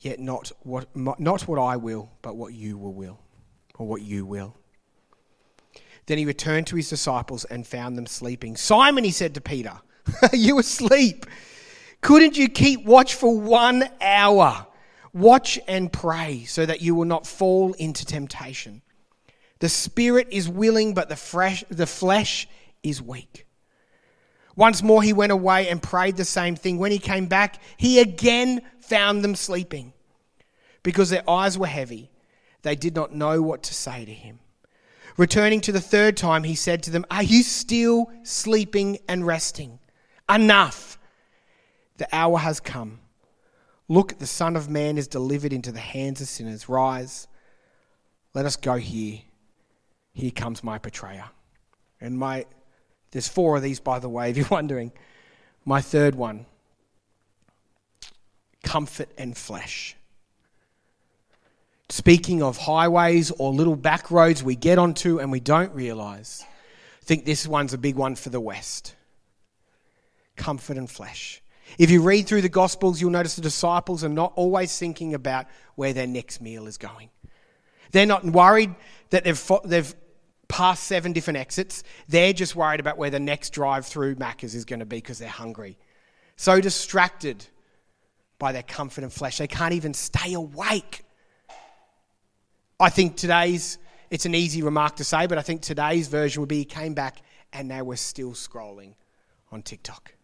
yet 0.00 0.18
not 0.18 0.50
what, 0.60 0.88
not 0.94 1.42
what 1.42 1.60
I 1.60 1.76
will, 1.76 2.10
but 2.22 2.36
what 2.36 2.52
you 2.52 2.76
will, 2.76 2.92
will, 2.92 3.20
or 3.78 3.86
what 3.86 4.02
you 4.02 4.26
will. 4.26 4.56
Then 6.06 6.18
he 6.18 6.24
returned 6.24 6.66
to 6.68 6.76
his 6.76 6.90
disciples 6.90 7.44
and 7.44 7.66
found 7.66 7.96
them 7.96 8.06
sleeping. 8.06 8.56
Simon, 8.56 9.04
he 9.04 9.12
said 9.12 9.34
to 9.34 9.40
Peter, 9.40 9.80
you 10.32 10.58
asleep? 10.58 11.26
Couldn't 12.00 12.36
you 12.36 12.48
keep 12.48 12.84
watch 12.84 13.14
for 13.14 13.38
one 13.38 13.88
hour? 14.00 14.66
Watch 15.12 15.58
and 15.68 15.92
pray 15.92 16.44
so 16.44 16.64
that 16.66 16.80
you 16.80 16.94
will 16.94 17.04
not 17.04 17.26
fall 17.26 17.74
into 17.74 18.04
temptation. 18.04 18.82
The 19.60 19.68
spirit 19.68 20.28
is 20.30 20.48
willing, 20.48 20.94
but 20.94 21.08
the, 21.08 21.16
fresh, 21.16 21.64
the 21.68 21.86
flesh 21.86 22.48
is 22.82 23.02
weak. 23.02 23.46
Once 24.56 24.82
more, 24.82 25.02
he 25.02 25.12
went 25.12 25.32
away 25.32 25.68
and 25.68 25.82
prayed 25.82 26.16
the 26.16 26.24
same 26.24 26.56
thing. 26.56 26.78
When 26.78 26.92
he 26.92 26.98
came 26.98 27.26
back, 27.26 27.60
he 27.76 28.00
again 28.00 28.62
found 28.80 29.22
them 29.22 29.34
sleeping. 29.34 29.92
Because 30.82 31.10
their 31.10 31.28
eyes 31.28 31.58
were 31.58 31.66
heavy, 31.66 32.10
they 32.62 32.74
did 32.74 32.94
not 32.94 33.14
know 33.14 33.42
what 33.42 33.62
to 33.64 33.74
say 33.74 34.04
to 34.04 34.12
him. 34.12 34.40
Returning 35.16 35.60
to 35.62 35.72
the 35.72 35.80
third 35.80 36.16
time, 36.16 36.44
he 36.44 36.54
said 36.54 36.82
to 36.84 36.90
them, 36.90 37.04
Are 37.10 37.22
you 37.22 37.42
still 37.42 38.10
sleeping 38.22 38.98
and 39.08 39.26
resting? 39.26 39.78
Enough. 40.32 40.98
The 41.98 42.08
hour 42.12 42.38
has 42.38 42.60
come. 42.60 43.00
Look, 43.88 44.18
the 44.18 44.26
Son 44.26 44.56
of 44.56 44.70
Man 44.70 44.96
is 44.96 45.08
delivered 45.08 45.52
into 45.52 45.72
the 45.72 45.80
hands 45.80 46.20
of 46.20 46.28
sinners. 46.28 46.68
Rise, 46.68 47.26
let 48.34 48.46
us 48.46 48.56
go 48.56 48.76
here. 48.76 49.20
Here 50.12 50.30
comes 50.30 50.64
my 50.64 50.78
betrayer. 50.78 51.24
And 52.00 52.16
my, 52.18 52.46
there's 53.10 53.28
four 53.28 53.56
of 53.56 53.62
these, 53.62 53.80
by 53.80 53.98
the 53.98 54.08
way, 54.08 54.30
if 54.30 54.36
you're 54.36 54.46
wondering. 54.50 54.92
My 55.64 55.80
third 55.80 56.14
one 56.14 56.46
comfort 58.62 59.08
and 59.16 59.36
flesh. 59.36 59.96
Speaking 61.88 62.42
of 62.42 62.56
highways 62.56 63.30
or 63.32 63.52
little 63.52 63.74
back 63.74 64.10
roads 64.10 64.44
we 64.44 64.54
get 64.54 64.78
onto 64.78 65.18
and 65.18 65.32
we 65.32 65.40
don't 65.40 65.74
realize, 65.74 66.44
I 67.02 67.04
think 67.04 67.24
this 67.24 67.46
one's 67.46 67.74
a 67.74 67.78
big 67.78 67.96
one 67.96 68.14
for 68.14 68.30
the 68.30 68.40
West 68.40 68.94
comfort 70.36 70.78
and 70.78 70.88
flesh. 70.90 71.42
If 71.78 71.90
you 71.90 72.02
read 72.02 72.26
through 72.26 72.42
the 72.42 72.48
Gospels, 72.48 73.00
you'll 73.00 73.10
notice 73.10 73.36
the 73.36 73.42
disciples 73.42 74.02
are 74.02 74.08
not 74.08 74.32
always 74.36 74.76
thinking 74.76 75.14
about 75.14 75.46
where 75.74 75.92
their 75.92 76.06
next 76.06 76.40
meal 76.40 76.66
is 76.66 76.78
going. 76.78 77.10
They're 77.92 78.06
not 78.06 78.24
worried 78.24 78.74
that 79.10 79.24
they've, 79.24 79.52
they've 79.64 79.94
passed 80.50 80.84
seven 80.84 81.12
different 81.12 81.38
exits. 81.38 81.84
They're 82.08 82.32
just 82.32 82.56
worried 82.56 82.80
about 82.80 82.98
where 82.98 83.10
the 83.10 83.20
next 83.20 83.50
drive 83.50 83.86
through 83.86 84.16
Macca's 84.16 84.54
is 84.54 84.64
going 84.64 84.80
to 84.80 84.86
be 84.86 84.96
because 84.96 85.18
they're 85.18 85.28
hungry. 85.28 85.78
So 86.36 86.60
distracted 86.60 87.46
by 88.38 88.52
their 88.52 88.62
comfort 88.64 89.04
and 89.04 89.12
flesh, 89.12 89.38
they 89.38 89.46
can't 89.46 89.74
even 89.74 89.94
stay 89.94 90.34
awake. 90.34 91.04
I 92.80 92.90
think 92.90 93.16
today's, 93.16 93.78
it's 94.10 94.26
an 94.26 94.34
easy 94.34 94.62
remark 94.62 94.96
to 94.96 95.04
say, 95.04 95.26
but 95.26 95.38
I 95.38 95.42
think 95.42 95.62
today's 95.62 96.08
version 96.08 96.40
would 96.40 96.48
be 96.48 96.58
he 96.58 96.64
came 96.64 96.94
back 96.94 97.22
and 97.52 97.70
they 97.70 97.82
were 97.82 97.96
still 97.96 98.32
scrolling 98.32 98.94
on 99.52 99.62
TikTok. 99.62 100.14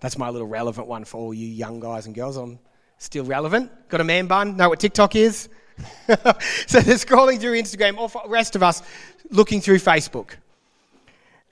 That's 0.00 0.18
my 0.18 0.30
little 0.30 0.48
relevant 0.48 0.86
one 0.86 1.04
for 1.04 1.18
all 1.18 1.34
you 1.34 1.46
young 1.46 1.80
guys 1.80 2.06
and 2.06 2.14
girls. 2.14 2.36
I'm 2.36 2.58
still 2.98 3.24
relevant. 3.24 3.70
Got 3.88 4.00
a 4.00 4.04
man 4.04 4.26
bun? 4.26 4.56
Know 4.56 4.68
what 4.68 4.80
TikTok 4.80 5.16
is? 5.16 5.48
so 6.66 6.80
they're 6.80 6.96
scrolling 6.96 7.40
through 7.40 7.60
Instagram, 7.60 7.98
or 7.98 8.08
the 8.08 8.28
rest 8.28 8.56
of 8.56 8.62
us 8.62 8.82
looking 9.30 9.60
through 9.60 9.78
Facebook. 9.78 10.32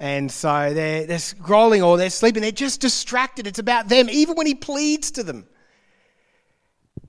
And 0.00 0.30
so 0.30 0.73
they're, 0.73 1.06
they're 1.06 1.18
scrolling 1.18 1.85
or 1.85 1.97
they're 1.97 2.11
sleeping. 2.11 2.42
They're 2.42 2.52
just 2.52 2.80
distracted. 2.80 3.47
It's 3.47 3.58
about 3.58 3.88
them, 3.88 4.08
even 4.11 4.37
when 4.37 4.47
he 4.47 4.54
pleads 4.54 5.11
to 5.12 5.23
them. 5.23 5.47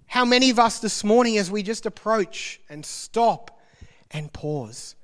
How 0.08 0.26
many 0.26 0.50
of 0.50 0.58
us 0.58 0.80
this 0.80 1.04
morning, 1.04 1.38
as 1.38 1.52
we 1.52 1.62
just 1.62 1.86
approach 1.86 2.60
and 2.68 2.84
stop 2.84 3.62
and 4.10 4.34
pause, 4.34 4.96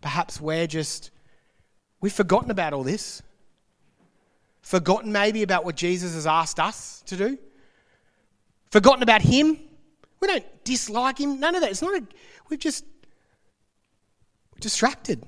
perhaps 0.00 0.40
we're 0.40 0.66
just, 0.66 1.10
we've 2.00 2.12
forgotten 2.12 2.50
about 2.50 2.72
all 2.72 2.82
this 2.82 3.22
forgotten 4.64 5.12
maybe 5.12 5.42
about 5.42 5.64
what 5.64 5.76
Jesus 5.76 6.14
has 6.14 6.26
asked 6.26 6.58
us 6.58 7.02
to 7.06 7.16
do, 7.16 7.38
forgotten 8.70 9.02
about 9.02 9.22
Him. 9.22 9.58
We 10.24 10.28
don't 10.28 10.64
dislike 10.64 11.20
Him. 11.20 11.38
None 11.38 11.54
of 11.54 11.60
that. 11.60 11.70
It's 11.70 11.82
not 11.82 11.92
a, 11.92 12.02
we've 12.48 12.58
just 12.58 12.86
distracted. 14.58 15.22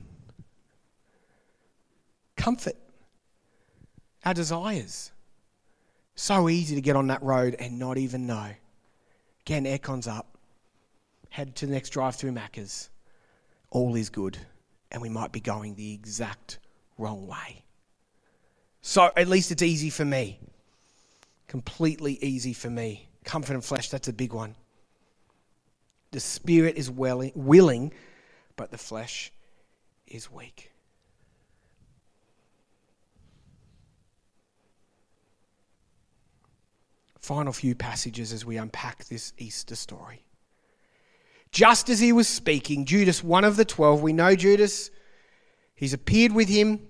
Comfort, 2.34 2.76
our 4.24 4.32
desires. 4.32 5.12
So 6.14 6.48
easy 6.48 6.74
to 6.76 6.80
get 6.80 6.96
on 6.96 7.08
that 7.08 7.22
road 7.22 7.56
and 7.58 7.78
not 7.78 7.98
even 7.98 8.26
know. 8.26 8.48
Again, 9.42 9.66
aircon's 9.66 10.06
up. 10.06 10.38
Head 11.28 11.54
to 11.56 11.66
the 11.66 11.72
next 11.72 11.90
drive 11.90 12.16
through 12.16 12.32
Macca's. 12.32 12.88
All 13.68 13.96
is 13.96 14.08
good. 14.08 14.38
And 14.92 15.02
we 15.02 15.10
might 15.10 15.30
be 15.30 15.40
going 15.40 15.74
the 15.74 15.92
exact 15.92 16.58
wrong 16.96 17.26
way. 17.26 17.64
So 18.80 19.10
at 19.14 19.28
least 19.28 19.52
it's 19.52 19.62
easy 19.62 19.90
for 19.90 20.06
me. 20.06 20.40
Completely 21.48 22.18
easy 22.22 22.54
for 22.54 22.70
me. 22.70 23.10
Comfort 23.24 23.52
and 23.52 23.62
flesh, 23.62 23.90
that's 23.90 24.08
a 24.08 24.12
big 24.14 24.32
one. 24.32 24.54
The 26.16 26.20
spirit 26.20 26.78
is 26.78 26.90
willing, 26.90 27.92
but 28.56 28.70
the 28.70 28.78
flesh 28.78 29.30
is 30.06 30.32
weak. 30.32 30.72
Final 37.20 37.52
few 37.52 37.74
passages 37.74 38.32
as 38.32 38.46
we 38.46 38.56
unpack 38.56 39.04
this 39.04 39.34
Easter 39.36 39.76
story. 39.76 40.24
Just 41.52 41.90
as 41.90 42.00
he 42.00 42.12
was 42.12 42.26
speaking, 42.26 42.86
Judas, 42.86 43.22
one 43.22 43.44
of 43.44 43.56
the 43.56 43.66
twelve, 43.66 44.00
we 44.00 44.14
know 44.14 44.34
Judas, 44.34 44.90
he's 45.74 45.92
appeared 45.92 46.32
with 46.32 46.48
him 46.48 46.80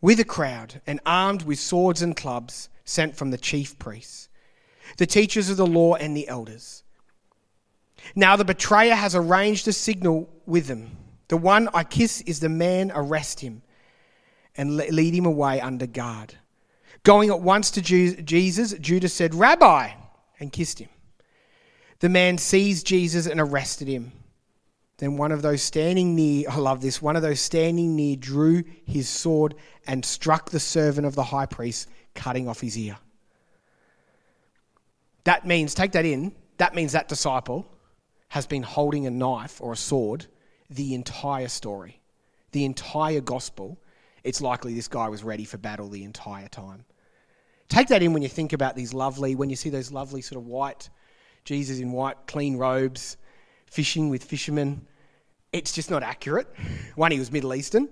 with 0.00 0.18
a 0.20 0.24
crowd 0.24 0.80
and 0.86 1.00
armed 1.04 1.42
with 1.42 1.60
swords 1.60 2.00
and 2.00 2.16
clubs 2.16 2.70
sent 2.86 3.14
from 3.14 3.30
the 3.30 3.36
chief 3.36 3.78
priests, 3.78 4.30
the 4.96 5.04
teachers 5.04 5.50
of 5.50 5.58
the 5.58 5.66
law, 5.66 5.96
and 5.96 6.16
the 6.16 6.26
elders. 6.28 6.82
Now 8.14 8.36
the 8.36 8.44
betrayer 8.44 8.94
has 8.94 9.14
arranged 9.14 9.68
a 9.68 9.72
signal 9.72 10.28
with 10.46 10.66
them. 10.66 10.96
The 11.28 11.36
one 11.36 11.68
I 11.74 11.84
kiss 11.84 12.22
is 12.22 12.40
the 12.40 12.48
man, 12.48 12.90
arrest 12.94 13.40
him 13.40 13.62
and 14.56 14.76
lead 14.76 15.14
him 15.14 15.24
away 15.24 15.60
under 15.60 15.86
guard. 15.86 16.34
Going 17.04 17.30
at 17.30 17.40
once 17.40 17.70
to 17.70 17.80
Jesus, 17.80 18.72
Judas 18.74 19.14
said, 19.14 19.34
Rabbi, 19.34 19.90
and 20.40 20.52
kissed 20.52 20.80
him. 20.80 20.88
The 22.00 22.08
man 22.08 22.38
seized 22.38 22.86
Jesus 22.86 23.26
and 23.26 23.40
arrested 23.40 23.88
him. 23.88 24.12
Then 24.98 25.16
one 25.16 25.30
of 25.30 25.42
those 25.42 25.62
standing 25.62 26.16
near, 26.16 26.46
I 26.50 26.56
love 26.56 26.80
this, 26.80 27.00
one 27.00 27.14
of 27.14 27.22
those 27.22 27.40
standing 27.40 27.94
near 27.94 28.16
drew 28.16 28.64
his 28.84 29.08
sword 29.08 29.54
and 29.86 30.04
struck 30.04 30.50
the 30.50 30.60
servant 30.60 31.06
of 31.06 31.14
the 31.14 31.22
high 31.22 31.46
priest, 31.46 31.88
cutting 32.14 32.48
off 32.48 32.60
his 32.60 32.76
ear. 32.76 32.98
That 35.22 35.46
means, 35.46 35.72
take 35.74 35.92
that 35.92 36.04
in, 36.04 36.32
that 36.56 36.74
means 36.74 36.92
that 36.92 37.06
disciple 37.06 37.66
has 38.28 38.46
been 38.46 38.62
holding 38.62 39.06
a 39.06 39.10
knife 39.10 39.60
or 39.60 39.72
a 39.72 39.76
sword 39.76 40.26
the 40.70 40.94
entire 40.94 41.48
story, 41.48 42.00
the 42.52 42.64
entire 42.64 43.20
gospel. 43.20 43.78
It's 44.24 44.40
likely 44.40 44.74
this 44.74 44.88
guy 44.88 45.08
was 45.08 45.22
ready 45.22 45.44
for 45.44 45.58
battle 45.58 45.88
the 45.88 46.04
entire 46.04 46.48
time. 46.48 46.84
Take 47.68 47.88
that 47.88 48.02
in 48.02 48.12
when 48.12 48.22
you 48.22 48.28
think 48.28 48.52
about 48.52 48.76
these 48.76 48.94
lovely, 48.94 49.34
when 49.34 49.50
you 49.50 49.56
see 49.56 49.70
those 49.70 49.92
lovely 49.92 50.22
sort 50.22 50.40
of 50.40 50.46
white, 50.46 50.88
Jesus 51.44 51.78
in 51.78 51.92
white, 51.92 52.16
clean 52.26 52.56
robes 52.56 53.16
fishing 53.66 54.08
with 54.08 54.24
fishermen. 54.24 54.86
It's 55.52 55.72
just 55.72 55.90
not 55.90 56.02
accurate. 56.02 56.48
One, 56.94 57.10
he 57.10 57.18
was 57.18 57.30
Middle 57.30 57.54
Eastern. 57.54 57.88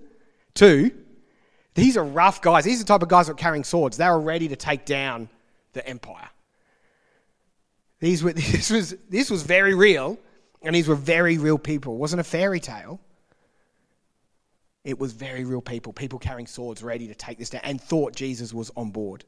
Two, 0.53 0.91
these 1.75 1.97
are 1.97 2.03
rough 2.03 2.41
guys. 2.41 2.65
These 2.65 2.79
are 2.79 2.83
the 2.83 2.87
type 2.87 3.03
of 3.03 3.09
guys 3.09 3.27
that 3.27 3.33
are 3.33 3.35
carrying 3.35 3.63
swords. 3.63 3.97
They 3.97 4.07
were 4.07 4.19
ready 4.19 4.47
to 4.47 4.55
take 4.55 4.85
down 4.85 5.29
the 5.73 5.87
empire. 5.87 6.29
These 7.99 8.23
were, 8.23 8.33
this, 8.33 8.69
was, 8.69 8.95
this 9.09 9.29
was 9.29 9.43
very 9.43 9.75
real, 9.75 10.17
And 10.61 10.75
these 10.75 10.87
were 10.87 10.95
very 10.95 11.37
real 11.37 11.57
people. 11.57 11.95
It 11.95 11.99
wasn't 11.99 12.21
a 12.21 12.23
fairy 12.25 12.59
tale. 12.59 12.99
It 14.83 14.97
was 14.97 15.11
very 15.11 15.43
real 15.43 15.61
people, 15.61 15.91
people 15.91 16.17
carrying 16.17 16.47
swords 16.47 16.81
ready 16.81 17.07
to 17.07 17.15
take 17.15 17.37
this 17.37 17.49
down 17.49 17.61
and 17.63 17.81
thought 17.81 18.15
Jesus 18.15 18.53
was 18.53 18.71
on 18.77 18.89
board. 18.89 19.25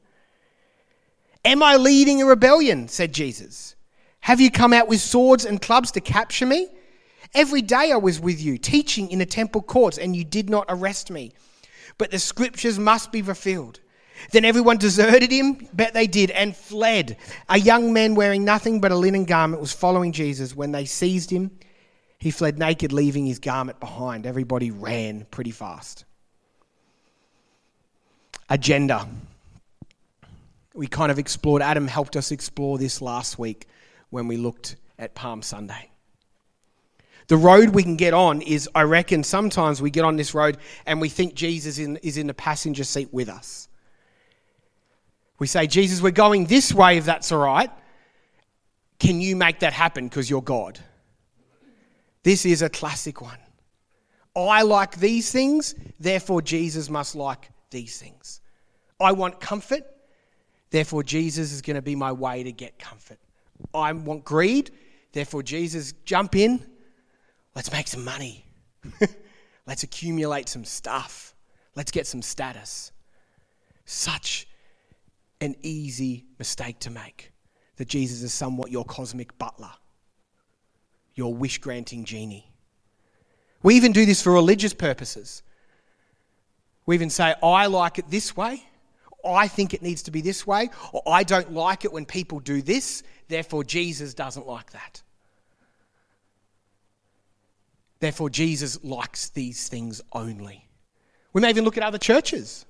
Am 1.44 1.62
I 1.62 1.76
leading 1.76 2.22
a 2.22 2.26
rebellion? 2.26 2.88
said 2.88 3.12
Jesus. 3.12 3.76
Have 4.20 4.40
you 4.40 4.50
come 4.50 4.72
out 4.72 4.88
with 4.88 5.00
swords 5.00 5.44
and 5.44 5.60
clubs 5.60 5.90
to 5.92 6.00
capture 6.00 6.46
me? 6.46 6.68
Every 7.34 7.62
day 7.62 7.92
I 7.92 7.96
was 7.96 8.20
with 8.20 8.42
you, 8.42 8.58
teaching 8.58 9.10
in 9.10 9.18
the 9.18 9.26
temple 9.26 9.62
courts, 9.62 9.98
and 9.98 10.16
you 10.16 10.24
did 10.24 10.50
not 10.50 10.66
arrest 10.68 11.10
me. 11.10 11.32
But 11.96 12.10
the 12.10 12.18
scriptures 12.18 12.78
must 12.78 13.12
be 13.12 13.22
fulfilled. 13.22 13.80
Then 14.32 14.44
everyone 14.44 14.76
deserted 14.76 15.32
him, 15.32 15.68
bet 15.72 15.94
they 15.94 16.06
did, 16.06 16.30
and 16.30 16.56
fled. 16.56 17.16
A 17.48 17.58
young 17.58 17.92
man 17.92 18.14
wearing 18.14 18.44
nothing 18.44 18.80
but 18.80 18.92
a 18.92 18.96
linen 18.96 19.24
garment 19.24 19.60
was 19.60 19.72
following 19.72 20.12
Jesus. 20.12 20.54
When 20.54 20.72
they 20.72 20.84
seized 20.84 21.30
him, 21.30 21.50
he 22.18 22.30
fled 22.30 22.58
naked, 22.58 22.92
leaving 22.92 23.26
his 23.26 23.38
garment 23.38 23.80
behind. 23.80 24.26
Everybody 24.26 24.70
ran 24.70 25.26
pretty 25.30 25.50
fast. 25.50 26.04
Agenda. 28.48 29.08
We 30.74 30.86
kind 30.86 31.10
of 31.10 31.18
explored, 31.18 31.62
Adam 31.62 31.88
helped 31.88 32.16
us 32.16 32.30
explore 32.30 32.78
this 32.78 33.02
last 33.02 33.38
week 33.38 33.66
when 34.10 34.28
we 34.28 34.36
looked 34.36 34.76
at 34.98 35.14
Palm 35.14 35.42
Sunday. 35.42 35.90
The 37.26 37.36
road 37.36 37.70
we 37.70 37.82
can 37.82 37.96
get 37.96 38.12
on 38.12 38.42
is, 38.42 38.68
I 38.74 38.82
reckon, 38.82 39.22
sometimes 39.22 39.80
we 39.80 39.90
get 39.90 40.04
on 40.04 40.16
this 40.16 40.34
road 40.34 40.58
and 40.84 41.00
we 41.00 41.08
think 41.08 41.34
Jesus 41.34 41.78
is 41.78 42.18
in 42.18 42.26
the 42.26 42.34
passenger 42.34 42.84
seat 42.84 43.08
with 43.12 43.28
us. 43.28 43.68
We 45.40 45.46
say, 45.46 45.66
Jesus, 45.66 46.02
we're 46.02 46.10
going 46.10 46.44
this 46.44 46.72
way 46.72 46.98
if 46.98 47.06
that's 47.06 47.32
all 47.32 47.40
right. 47.40 47.70
Can 49.00 49.22
you 49.22 49.34
make 49.34 49.60
that 49.60 49.72
happen 49.72 50.06
because 50.06 50.28
you're 50.28 50.42
God? 50.42 50.78
This 52.22 52.44
is 52.44 52.60
a 52.60 52.68
classic 52.68 53.22
one. 53.22 53.38
I 54.36 54.62
like 54.62 54.96
these 54.96 55.32
things, 55.32 55.74
therefore 55.98 56.42
Jesus 56.42 56.90
must 56.90 57.16
like 57.16 57.50
these 57.70 57.98
things. 57.98 58.42
I 59.00 59.12
want 59.12 59.40
comfort, 59.40 59.82
therefore 60.70 61.02
Jesus 61.02 61.52
is 61.52 61.62
going 61.62 61.76
to 61.76 61.82
be 61.82 61.96
my 61.96 62.12
way 62.12 62.42
to 62.42 62.52
get 62.52 62.78
comfort. 62.78 63.18
I 63.74 63.92
want 63.92 64.24
greed, 64.24 64.70
therefore 65.12 65.42
Jesus, 65.42 65.94
jump 66.04 66.36
in, 66.36 66.64
let's 67.54 67.72
make 67.72 67.88
some 67.88 68.04
money. 68.04 68.44
let's 69.66 69.82
accumulate 69.82 70.50
some 70.50 70.66
stuff. 70.66 71.34
Let's 71.74 71.90
get 71.90 72.06
some 72.06 72.20
status. 72.20 72.92
Such 73.86 74.46
an 75.40 75.56
easy 75.62 76.24
mistake 76.38 76.78
to 76.80 76.90
make 76.90 77.32
that 77.76 77.88
Jesus 77.88 78.22
is 78.22 78.32
somewhat 78.32 78.70
your 78.70 78.84
cosmic 78.84 79.36
butler, 79.38 79.72
your 81.14 81.34
wish 81.34 81.58
granting 81.58 82.04
genie. 82.04 82.50
We 83.62 83.74
even 83.74 83.92
do 83.92 84.06
this 84.06 84.22
for 84.22 84.32
religious 84.32 84.74
purposes. 84.74 85.42
We 86.86 86.94
even 86.94 87.10
say, 87.10 87.34
I 87.42 87.66
like 87.66 87.98
it 87.98 88.10
this 88.10 88.36
way, 88.36 88.64
I 89.24 89.48
think 89.48 89.74
it 89.74 89.82
needs 89.82 90.02
to 90.04 90.10
be 90.10 90.20
this 90.20 90.46
way, 90.46 90.70
or 90.92 91.02
I 91.06 91.24
don't 91.24 91.52
like 91.52 91.84
it 91.84 91.92
when 91.92 92.06
people 92.06 92.40
do 92.40 92.62
this, 92.62 93.02
therefore 93.28 93.64
Jesus 93.64 94.14
doesn't 94.14 94.46
like 94.46 94.70
that. 94.72 95.02
Therefore, 98.00 98.30
Jesus 98.30 98.82
likes 98.82 99.28
these 99.28 99.68
things 99.68 100.00
only. 100.12 100.66
We 101.34 101.42
may 101.42 101.50
even 101.50 101.64
look 101.64 101.76
at 101.76 101.82
other 101.82 101.98
churches 101.98 102.64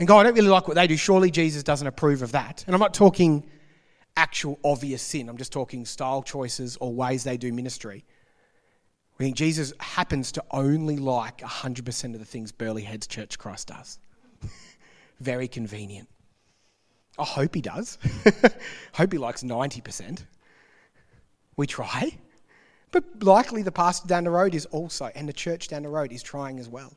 and 0.00 0.08
go, 0.08 0.16
I 0.16 0.22
don't 0.22 0.34
really 0.34 0.48
like 0.48 0.66
what 0.66 0.74
they 0.74 0.86
do. 0.86 0.96
Surely 0.96 1.30
Jesus 1.30 1.62
doesn't 1.62 1.86
approve 1.86 2.22
of 2.22 2.32
that. 2.32 2.64
And 2.66 2.74
I'm 2.74 2.80
not 2.80 2.94
talking 2.94 3.46
actual 4.16 4.58
obvious 4.64 5.02
sin, 5.02 5.28
I'm 5.28 5.36
just 5.36 5.52
talking 5.52 5.84
style 5.84 6.22
choices 6.22 6.76
or 6.80 6.92
ways 6.92 7.22
they 7.22 7.36
do 7.36 7.52
ministry. 7.52 8.04
We 9.18 9.26
think 9.26 9.36
Jesus 9.36 9.74
happens 9.78 10.32
to 10.32 10.44
only 10.50 10.96
like 10.96 11.38
100% 11.38 12.14
of 12.14 12.18
the 12.18 12.24
things 12.24 12.50
Burleigh 12.50 12.80
Heads 12.80 13.06
Church 13.06 13.38
Christ 13.38 13.68
does. 13.68 13.98
Very 15.20 15.46
convenient. 15.46 16.08
I 17.18 17.24
hope 17.24 17.54
he 17.54 17.60
does. 17.60 17.98
hope 18.94 19.12
he 19.12 19.18
likes 19.18 19.42
90%. 19.42 20.24
We 21.58 21.66
try. 21.66 22.16
But 22.90 23.22
likely 23.22 23.62
the 23.62 23.70
pastor 23.70 24.08
down 24.08 24.24
the 24.24 24.30
road 24.30 24.54
is 24.54 24.64
also, 24.66 25.10
and 25.14 25.28
the 25.28 25.34
church 25.34 25.68
down 25.68 25.82
the 25.82 25.90
road 25.90 26.10
is 26.10 26.22
trying 26.22 26.58
as 26.58 26.70
well. 26.70 26.94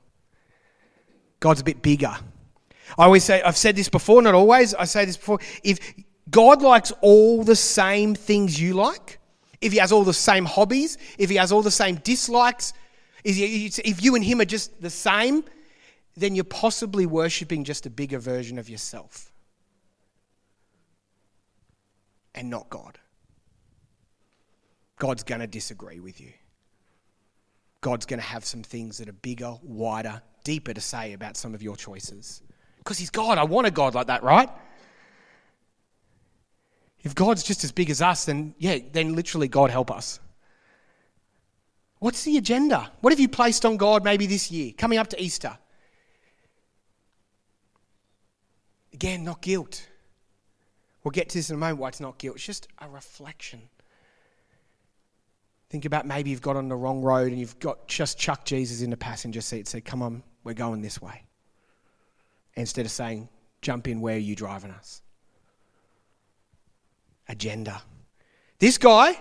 God's 1.41 1.59
a 1.59 1.65
bit 1.65 1.81
bigger 1.81 2.15
I 2.97 3.05
always 3.05 3.23
say, 3.23 3.41
I've 3.41 3.57
said 3.57 3.75
this 3.75 3.89
before, 3.89 4.21
not 4.21 4.35
always, 4.35 4.73
I 4.73 4.85
say 4.85 5.05
this 5.05 5.17
before. 5.17 5.39
If 5.63 5.79
God 6.29 6.61
likes 6.61 6.91
all 7.01 7.43
the 7.43 7.55
same 7.55 8.15
things 8.15 8.59
you 8.59 8.73
like, 8.73 9.19
if 9.61 9.71
He 9.71 9.79
has 9.79 9.91
all 9.91 10.03
the 10.03 10.13
same 10.13 10.45
hobbies, 10.45 10.97
if 11.17 11.29
He 11.29 11.37
has 11.37 11.51
all 11.51 11.61
the 11.61 11.71
same 11.71 11.95
dislikes, 11.95 12.73
if 13.23 14.03
you 14.03 14.15
and 14.15 14.23
Him 14.23 14.41
are 14.41 14.45
just 14.45 14.81
the 14.81 14.89
same, 14.89 15.43
then 16.15 16.35
you're 16.35 16.43
possibly 16.43 17.05
worshipping 17.05 17.63
just 17.63 17.85
a 17.85 17.89
bigger 17.89 18.19
version 18.19 18.59
of 18.59 18.69
yourself 18.69 19.31
and 22.35 22.49
not 22.49 22.69
God. 22.69 22.99
God's 24.97 25.23
going 25.23 25.41
to 25.41 25.47
disagree 25.47 25.99
with 25.99 26.21
you. 26.21 26.31
God's 27.81 28.05
going 28.05 28.19
to 28.19 28.25
have 28.25 28.45
some 28.45 28.63
things 28.63 28.97
that 28.99 29.09
are 29.09 29.13
bigger, 29.13 29.55
wider, 29.63 30.21
deeper 30.43 30.73
to 30.73 30.81
say 30.81 31.13
about 31.13 31.35
some 31.35 31.53
of 31.55 31.63
your 31.63 31.75
choices. 31.75 32.41
Because 32.83 32.97
he's 32.97 33.09
God. 33.09 33.37
I 33.37 33.43
want 33.43 33.65
a 33.65 33.71
God 33.71 33.95
like 33.95 34.07
that, 34.07 34.23
right? 34.23 34.49
If 37.01 37.15
God's 37.15 37.43
just 37.43 37.63
as 37.63 37.71
big 37.71 37.89
as 37.89 38.01
us, 38.01 38.25
then 38.25 38.55
yeah, 38.57 38.79
then 38.91 39.15
literally 39.15 39.47
God 39.47 39.69
help 39.69 39.89
us. 39.89 40.19
What's 41.99 42.23
the 42.23 42.37
agenda? 42.37 42.91
What 42.99 43.13
have 43.13 43.19
you 43.21 43.29
placed 43.29 43.65
on 43.65 43.77
God 43.77 44.03
maybe 44.03 44.27
this 44.27 44.51
year, 44.51 44.73
coming 44.77 44.99
up 44.99 45.07
to 45.09 45.21
Easter? 45.21 45.57
Again, 48.93 49.23
not 49.23 49.41
guilt. 49.41 49.87
We'll 51.03 51.11
get 51.11 51.29
to 51.29 51.37
this 51.37 51.49
in 51.49 51.55
a 51.55 51.59
moment 51.59 51.79
why 51.79 51.87
it's 51.87 52.01
not 52.01 52.17
guilt. 52.17 52.35
It's 52.35 52.45
just 52.45 52.67
a 52.79 52.89
reflection. 52.89 53.61
Think 55.69 55.85
about 55.85 56.05
maybe 56.05 56.29
you've 56.29 56.41
got 56.41 56.57
on 56.57 56.67
the 56.67 56.75
wrong 56.75 57.01
road 57.01 57.31
and 57.31 57.39
you've 57.39 57.59
got 57.59 57.87
just 57.87 58.19
chucked 58.19 58.45
Jesus 58.45 58.81
in 58.81 58.89
the 58.89 58.97
passenger 58.97 59.41
seat 59.41 59.59
and 59.59 59.67
said, 59.67 59.85
Come 59.85 60.01
on, 60.01 60.23
we're 60.43 60.53
going 60.53 60.81
this 60.81 61.01
way 61.01 61.23
instead 62.55 62.85
of 62.85 62.91
saying, 62.91 63.29
jump 63.61 63.87
in 63.87 64.01
where 64.01 64.15
are 64.15 64.19
you 64.19 64.35
driving 64.35 64.71
us? 64.71 65.01
Agenda. 67.27 67.81
This 68.59 68.77
guy, 68.77 69.19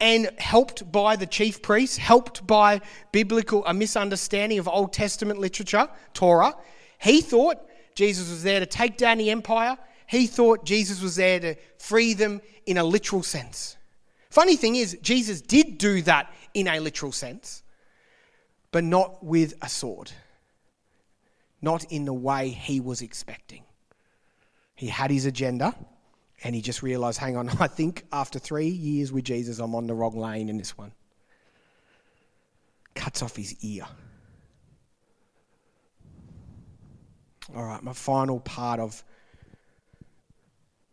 and 0.00 0.30
helped 0.38 0.90
by 0.90 1.16
the 1.16 1.26
chief 1.26 1.62
priests, 1.62 1.96
helped 1.96 2.44
by 2.46 2.80
biblical 3.12 3.64
a 3.66 3.74
misunderstanding 3.74 4.58
of 4.58 4.66
Old 4.66 4.92
Testament 4.92 5.38
literature, 5.38 5.88
Torah, 6.12 6.54
he 6.98 7.20
thought 7.20 7.56
Jesus 7.94 8.28
was 8.30 8.42
there 8.42 8.60
to 8.60 8.66
take 8.66 8.96
down 8.96 9.18
the 9.18 9.30
empire. 9.30 9.76
He 10.06 10.26
thought 10.26 10.64
Jesus 10.64 11.00
was 11.02 11.16
there 11.16 11.38
to 11.40 11.54
free 11.78 12.14
them 12.14 12.40
in 12.66 12.78
a 12.78 12.84
literal 12.84 13.22
sense. 13.22 13.76
Funny 14.30 14.56
thing 14.56 14.76
is, 14.76 14.96
Jesus 15.02 15.40
did 15.40 15.78
do 15.78 16.02
that 16.02 16.32
in 16.54 16.66
a 16.66 16.80
literal 16.80 17.12
sense, 17.12 17.62
but 18.70 18.82
not 18.82 19.22
with 19.22 19.54
a 19.62 19.68
sword 19.68 20.10
not 21.62 21.84
in 21.84 22.04
the 22.04 22.12
way 22.12 22.48
he 22.48 22.80
was 22.80 23.00
expecting. 23.00 23.62
He 24.74 24.88
had 24.88 25.10
his 25.10 25.26
agenda 25.26 25.74
and 26.44 26.54
he 26.54 26.60
just 26.60 26.82
realized 26.82 27.18
hang 27.18 27.36
on, 27.36 27.48
I 27.60 27.68
think 27.68 28.04
after 28.12 28.38
three 28.38 28.68
years 28.68 29.12
with 29.12 29.24
Jesus, 29.24 29.60
I'm 29.60 29.74
on 29.74 29.86
the 29.86 29.94
wrong 29.94 30.16
lane 30.16 30.48
in 30.48 30.58
this 30.58 30.76
one. 30.76 30.92
Cuts 32.94 33.22
off 33.22 33.36
his 33.36 33.56
ear. 33.64 33.84
All 37.54 37.64
right, 37.64 37.82
my 37.82 37.92
final 37.92 38.40
part 38.40 38.80
of 38.80 39.02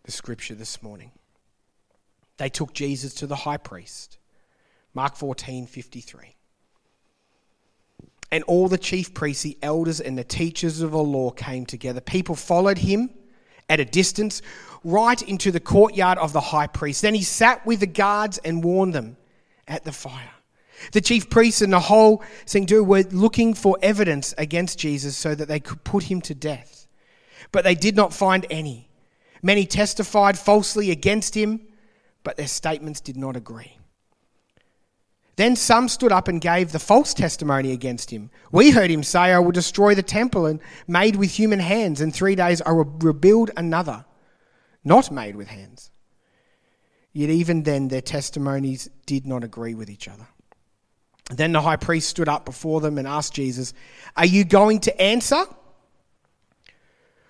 the 0.03 0.11
scripture 0.11 0.55
this 0.55 0.81
morning. 0.81 1.11
They 2.37 2.49
took 2.49 2.73
Jesus 2.73 3.13
to 3.15 3.27
the 3.27 3.35
high 3.35 3.57
priest. 3.57 4.17
Mark 4.93 5.15
14 5.15 5.67
53. 5.67 6.35
And 8.31 8.43
all 8.43 8.67
the 8.67 8.77
chief 8.77 9.13
priests, 9.13 9.43
the 9.43 9.57
elders, 9.61 9.99
and 9.99 10.17
the 10.17 10.23
teachers 10.23 10.81
of 10.81 10.91
the 10.91 10.97
law 10.97 11.31
came 11.31 11.65
together. 11.65 11.99
People 11.99 12.35
followed 12.35 12.77
him 12.77 13.09
at 13.67 13.79
a 13.79 13.85
distance 13.85 14.41
right 14.83 15.21
into 15.21 15.51
the 15.51 15.59
courtyard 15.59 16.17
of 16.17 16.33
the 16.33 16.39
high 16.39 16.67
priest. 16.67 17.01
Then 17.01 17.15
he 17.15 17.23
sat 17.23 17.65
with 17.65 17.79
the 17.79 17.87
guards 17.87 18.37
and 18.39 18.63
warned 18.63 18.93
them 18.93 19.17
at 19.67 19.83
the 19.83 19.91
fire. 19.91 20.31
The 20.91 21.01
chief 21.01 21.29
priests 21.29 21.61
and 21.61 21.73
the 21.73 21.79
whole 21.79 22.23
Sanhedrin 22.45 22.85
were 22.85 23.03
looking 23.11 23.53
for 23.53 23.77
evidence 23.81 24.33
against 24.37 24.79
Jesus 24.79 25.17
so 25.17 25.35
that 25.35 25.47
they 25.47 25.59
could 25.59 25.83
put 25.83 26.03
him 26.03 26.21
to 26.21 26.33
death. 26.33 26.87
But 27.51 27.63
they 27.63 27.75
did 27.75 27.95
not 27.95 28.13
find 28.13 28.45
any. 28.49 28.89
Many 29.41 29.65
testified 29.65 30.37
falsely 30.37 30.91
against 30.91 31.35
him, 31.35 31.61
but 32.23 32.37
their 32.37 32.47
statements 32.47 33.01
did 33.01 33.17
not 33.17 33.35
agree. 33.35 33.78
Then 35.39 35.55
some 35.55 35.87
stood 35.87 36.11
up 36.11 36.27
and 36.27 36.41
gave 36.41 36.73
the 36.73 36.79
false 36.79 37.13
testimony 37.13 37.71
against 37.71 38.09
him. 38.09 38.29
We 38.51 38.71
heard 38.71 38.91
him 38.91 39.03
say, 39.03 39.19
I 39.19 39.39
will 39.39 39.53
destroy 39.53 39.95
the 39.95 40.03
temple 40.03 40.45
and 40.45 40.59
made 40.85 41.15
with 41.15 41.31
human 41.31 41.59
hands, 41.59 42.01
and 42.01 42.13
three 42.13 42.35
days 42.35 42.61
I 42.61 42.73
will 42.73 42.83
rebuild 42.83 43.49
another, 43.55 44.03
not 44.83 45.11
made 45.11 45.37
with 45.37 45.47
hands. 45.47 45.91
Yet 47.13 47.29
even 47.29 47.63
then, 47.63 47.87
their 47.87 48.01
testimonies 48.01 48.89
did 49.05 49.25
not 49.25 49.45
agree 49.45 49.75
with 49.75 49.89
each 49.89 50.09
other. 50.09 50.27
Then 51.31 51.53
the 51.53 51.61
high 51.61 51.77
priest 51.77 52.09
stood 52.09 52.27
up 52.27 52.43
before 52.43 52.81
them 52.81 52.97
and 52.97 53.07
asked 53.07 53.33
Jesus, 53.33 53.73
Are 54.17 54.25
you 54.25 54.43
going 54.43 54.81
to 54.81 55.01
answer? 55.01 55.45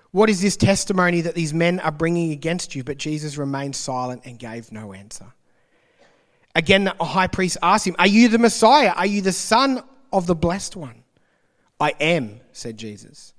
What 0.10 0.32
is 0.32 0.41
this 0.41 0.58
testimony 0.58 1.22
that 1.22 1.36
these 1.36 1.54
men 1.54 1.80
are 1.82 1.91
bringing 1.91 2.32
against 2.32 2.74
you? 2.74 2.84
But 2.84 2.98
Jesus 2.98 3.38
remained 3.38 3.76
silent 3.76 4.24
and 4.26 4.39
gave 4.39 4.72
no 4.72 4.93
answer. 4.93 5.32
Again, 6.60 6.84
the 6.84 7.06
high 7.06 7.28
priest 7.28 7.56
asked 7.63 7.88
him, 7.88 7.95
Are 7.98 8.06
you 8.06 8.28
the 8.28 8.38
Messiah? 8.38 8.89
Are 8.89 9.06
you 9.06 9.22
the 9.22 9.32
Son 9.32 9.82
of 10.12 10.28
the 10.28 10.36
Blessed 10.36 10.76
One? 10.76 11.06
I 11.80 11.93
am, 12.02 12.41
said 12.52 12.76
Jesus. 12.76 13.34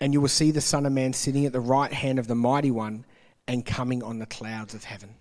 And 0.00 0.12
you 0.12 0.20
will 0.20 0.26
see 0.26 0.50
the 0.50 0.60
Son 0.60 0.86
of 0.86 0.92
Man 0.92 1.12
sitting 1.12 1.46
at 1.46 1.52
the 1.52 1.60
right 1.60 1.92
hand 1.92 2.18
of 2.18 2.26
the 2.26 2.34
Mighty 2.34 2.72
One 2.72 3.06
and 3.46 3.64
coming 3.64 4.02
on 4.02 4.18
the 4.18 4.26
clouds 4.26 4.74
of 4.74 4.82
heaven. 4.82 5.14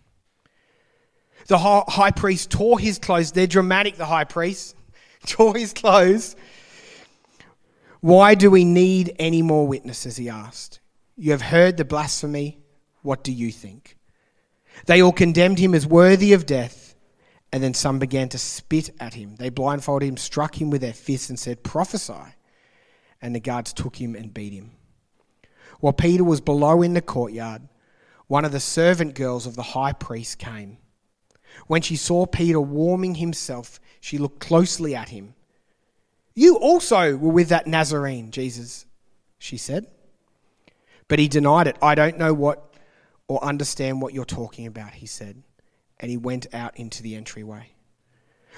The 1.46 1.60
high 1.60 2.10
priest 2.10 2.50
tore 2.50 2.80
his 2.80 2.98
clothes. 2.98 3.32
They're 3.32 3.46
dramatic, 3.46 3.98
the 3.98 4.08
high 4.08 4.24
priest. 4.24 4.76
Tore 5.28 5.56
his 5.56 5.74
clothes. 5.74 6.36
Why 8.00 8.34
do 8.34 8.50
we 8.50 8.66
need 8.66 9.16
any 9.20 9.44
more 9.44 9.68
witnesses? 9.68 10.18
He 10.18 10.28
asked. 10.28 10.80
You 11.16 11.34
have 11.34 11.44
heard 11.44 11.78
the 11.78 11.86
blasphemy. 11.86 12.58
What 13.04 13.24
do 13.24 13.32
you 13.32 13.52
think? 13.52 14.00
They 14.86 15.02
all 15.02 15.12
condemned 15.12 15.60
him 15.60 15.74
as 15.74 15.86
worthy 15.86 16.34
of 16.34 16.46
death, 16.46 16.96
and 17.52 17.62
then 17.62 17.74
some 17.74 18.00
began 18.00 18.30
to 18.30 18.38
spit 18.38 18.90
at 19.00 19.14
him. 19.14 19.36
They 19.36 19.50
blindfolded 19.50 20.08
him, 20.08 20.18
struck 20.18 20.60
him 20.60 20.70
with 20.70 20.82
their 20.82 20.94
fists, 20.94 21.30
and 21.30 21.40
said, 21.40 21.64
Prophesy. 21.64 22.36
And 23.22 23.36
the 23.36 23.40
guards 23.40 23.74
took 23.74 23.96
him 23.96 24.16
and 24.16 24.34
beat 24.34 24.54
him. 24.54 24.72
While 25.80 25.94
Peter 25.94 26.24
was 26.24 26.42
below 26.42 26.82
in 26.82 26.94
the 26.94 27.02
courtyard, 27.02 27.68
one 28.28 28.46
of 28.46 28.52
the 28.52 28.60
servant 28.60 29.16
girls 29.16 29.46
of 29.46 29.56
the 29.56 29.62
high 29.62 29.94
priest 29.94 30.40
came. 30.40 30.78
When 31.68 31.82
she 31.82 31.96
saw 31.96 32.26
Peter 32.26 32.62
warming 32.62 33.16
himself, 33.16 33.80
she 34.00 34.18
looked 34.18 34.40
closely 34.40 34.96
at 34.96 35.10
him. 35.10 35.36
You 36.34 36.56
also 36.56 37.18
were 37.18 37.32
with 37.32 37.50
that 37.50 37.68
Nazarene, 37.68 38.32
Jesus, 38.32 38.86
she 39.38 39.58
said. 39.58 39.88
But 41.08 41.20
he 41.20 41.28
denied 41.28 41.68
it. 41.68 41.78
I 41.82 41.94
don't 41.94 42.18
know 42.18 42.34
what 42.34 42.71
or 43.32 43.42
understand 43.46 44.02
what 44.02 44.14
you're 44.14 44.26
talking 44.26 44.68
about, 44.68 44.92
he 44.92 45.06
said. 45.06 45.42
And 46.02 46.12
he 46.12 46.18
went 46.18 46.54
out 46.54 46.76
into 46.76 47.02
the 47.02 47.16
entryway. 47.16 47.70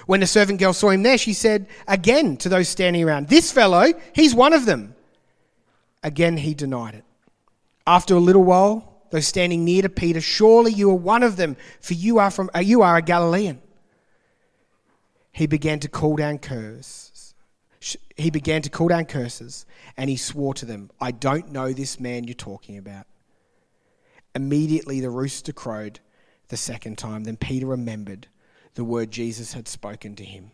When 0.06 0.18
the 0.18 0.26
servant 0.26 0.58
girl 0.58 0.72
saw 0.72 0.90
him 0.90 1.04
there, 1.04 1.16
she 1.16 1.32
said 1.32 1.68
again 1.86 2.36
to 2.38 2.48
those 2.48 2.68
standing 2.68 3.04
around, 3.04 3.28
This 3.28 3.52
fellow, 3.52 3.92
he's 4.12 4.34
one 4.34 4.52
of 4.52 4.66
them. 4.66 4.96
Again, 6.02 6.36
he 6.38 6.54
denied 6.54 6.96
it. 6.96 7.04
After 7.86 8.16
a 8.16 8.18
little 8.18 8.42
while, 8.42 9.04
those 9.10 9.28
standing 9.28 9.64
near 9.64 9.82
to 9.82 9.88
Peter, 9.88 10.20
Surely 10.20 10.72
you 10.72 10.90
are 10.90 10.94
one 10.94 11.22
of 11.22 11.36
them, 11.36 11.56
for 11.80 11.94
you 11.94 12.18
are, 12.18 12.32
from, 12.32 12.50
uh, 12.52 12.58
you 12.58 12.82
are 12.82 12.96
a 12.96 13.02
Galilean. 13.02 13.62
He 15.30 15.46
began 15.46 15.78
to 15.80 15.88
call 15.88 16.16
down 16.16 16.38
curses. 16.38 17.36
He 18.16 18.30
began 18.30 18.62
to 18.62 18.70
call 18.70 18.88
down 18.88 19.04
curses, 19.04 19.66
and 19.96 20.10
he 20.10 20.16
swore 20.16 20.54
to 20.54 20.66
them, 20.66 20.90
I 21.00 21.12
don't 21.12 21.52
know 21.52 21.72
this 21.72 22.00
man 22.00 22.24
you're 22.24 22.34
talking 22.34 22.76
about. 22.76 23.06
Immediately 24.34 25.00
the 25.00 25.10
rooster 25.10 25.52
crowed 25.52 26.00
the 26.48 26.56
second 26.56 26.98
time. 26.98 27.24
Then 27.24 27.36
Peter 27.36 27.66
remembered 27.66 28.28
the 28.74 28.84
word 28.84 29.10
Jesus 29.10 29.52
had 29.52 29.68
spoken 29.68 30.16
to 30.16 30.24
him 30.24 30.50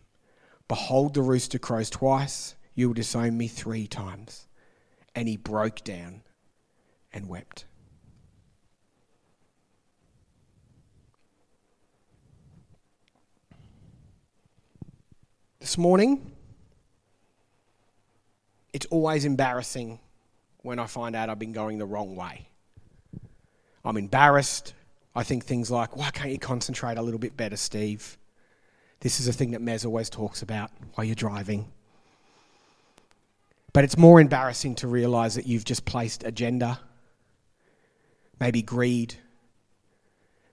Behold, 0.67 1.15
the 1.15 1.21
rooster 1.21 1.59
crows 1.59 1.89
twice, 1.89 2.55
you 2.75 2.87
will 2.87 2.93
disown 2.93 3.37
me 3.37 3.49
three 3.49 3.87
times. 3.87 4.47
And 5.13 5.27
he 5.27 5.35
broke 5.35 5.83
down 5.83 6.21
and 7.11 7.27
wept. 7.27 7.65
This 15.59 15.77
morning, 15.77 16.31
it's 18.71 18.85
always 18.85 19.25
embarrassing 19.25 19.99
when 20.59 20.79
I 20.79 20.85
find 20.85 21.17
out 21.17 21.29
I've 21.29 21.37
been 21.37 21.51
going 21.51 21.77
the 21.77 21.85
wrong 21.85 22.15
way. 22.15 22.47
I'm 23.83 23.97
embarrassed. 23.97 24.73
I 25.15 25.23
think 25.23 25.45
things 25.45 25.69
like, 25.69 25.95
why 25.95 26.09
can't 26.11 26.31
you 26.31 26.39
concentrate 26.39 26.97
a 26.97 27.01
little 27.01 27.19
bit 27.19 27.35
better, 27.35 27.57
Steve? 27.57 28.17
This 29.01 29.19
is 29.19 29.27
a 29.27 29.33
thing 29.33 29.51
that 29.51 29.61
Mez 29.61 29.85
always 29.85 30.09
talks 30.09 30.41
about 30.41 30.71
while 30.93 31.03
you're 31.03 31.15
driving. 31.15 31.71
But 33.73 33.83
it's 33.83 33.97
more 33.97 34.21
embarrassing 34.21 34.75
to 34.75 34.87
realize 34.87 35.35
that 35.35 35.47
you've 35.47 35.65
just 35.65 35.85
placed 35.85 36.23
agenda, 36.23 36.79
maybe 38.39 38.61
greed, 38.61 39.15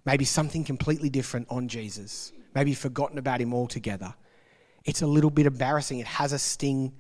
maybe 0.05 0.25
something 0.25 0.65
completely 0.65 1.11
different 1.11 1.47
on 1.51 1.69
Jesus, 1.69 2.33
maybe 2.55 2.75
forgotten 2.75 3.19
about 3.19 3.41
him 3.41 3.53
altogether. 3.53 4.15
It's 4.85 5.03
a 5.03 5.07
little 5.07 5.31
bit 5.31 5.47
embarrassing. 5.47 5.99
It 5.99 6.07
has 6.07 6.33
a 6.33 6.39
sting 6.39 6.95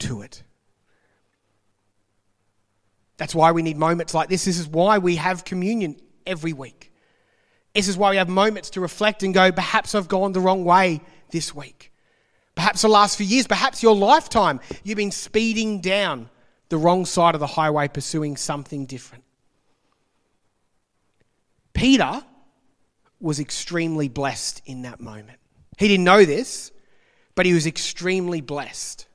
to 0.00 0.22
it. 0.22 0.42
That's 3.16 3.34
why 3.34 3.52
we 3.52 3.62
need 3.62 3.76
moments 3.76 4.14
like 4.14 4.28
this. 4.28 4.44
This 4.44 4.58
is 4.58 4.66
why 4.66 4.98
we 4.98 5.16
have 5.16 5.44
communion 5.44 5.96
every 6.26 6.52
week. 6.52 6.92
This 7.74 7.88
is 7.88 7.96
why 7.96 8.10
we 8.10 8.16
have 8.16 8.28
moments 8.28 8.70
to 8.70 8.80
reflect 8.80 9.22
and 9.22 9.34
go, 9.34 9.50
perhaps 9.52 9.94
I've 9.94 10.08
gone 10.08 10.32
the 10.32 10.40
wrong 10.40 10.64
way 10.64 11.00
this 11.30 11.54
week. 11.54 11.92
Perhaps 12.54 12.82
the 12.82 12.88
last 12.88 13.16
few 13.16 13.26
years, 13.26 13.46
perhaps 13.46 13.82
your 13.82 13.96
lifetime, 13.96 14.60
you've 14.84 14.96
been 14.96 15.10
speeding 15.10 15.80
down 15.80 16.30
the 16.68 16.76
wrong 16.76 17.04
side 17.04 17.34
of 17.34 17.40
the 17.40 17.46
highway 17.46 17.88
pursuing 17.88 18.36
something 18.36 18.86
different. 18.86 19.24
Peter 21.72 22.22
was 23.20 23.40
extremely 23.40 24.08
blessed 24.08 24.62
in 24.66 24.82
that 24.82 25.00
moment. 25.00 25.38
He 25.78 25.88
didn't 25.88 26.04
know 26.04 26.24
this, 26.24 26.70
but 27.34 27.46
he 27.46 27.52
was 27.52 27.66
extremely 27.66 28.40
blessed 28.40 29.06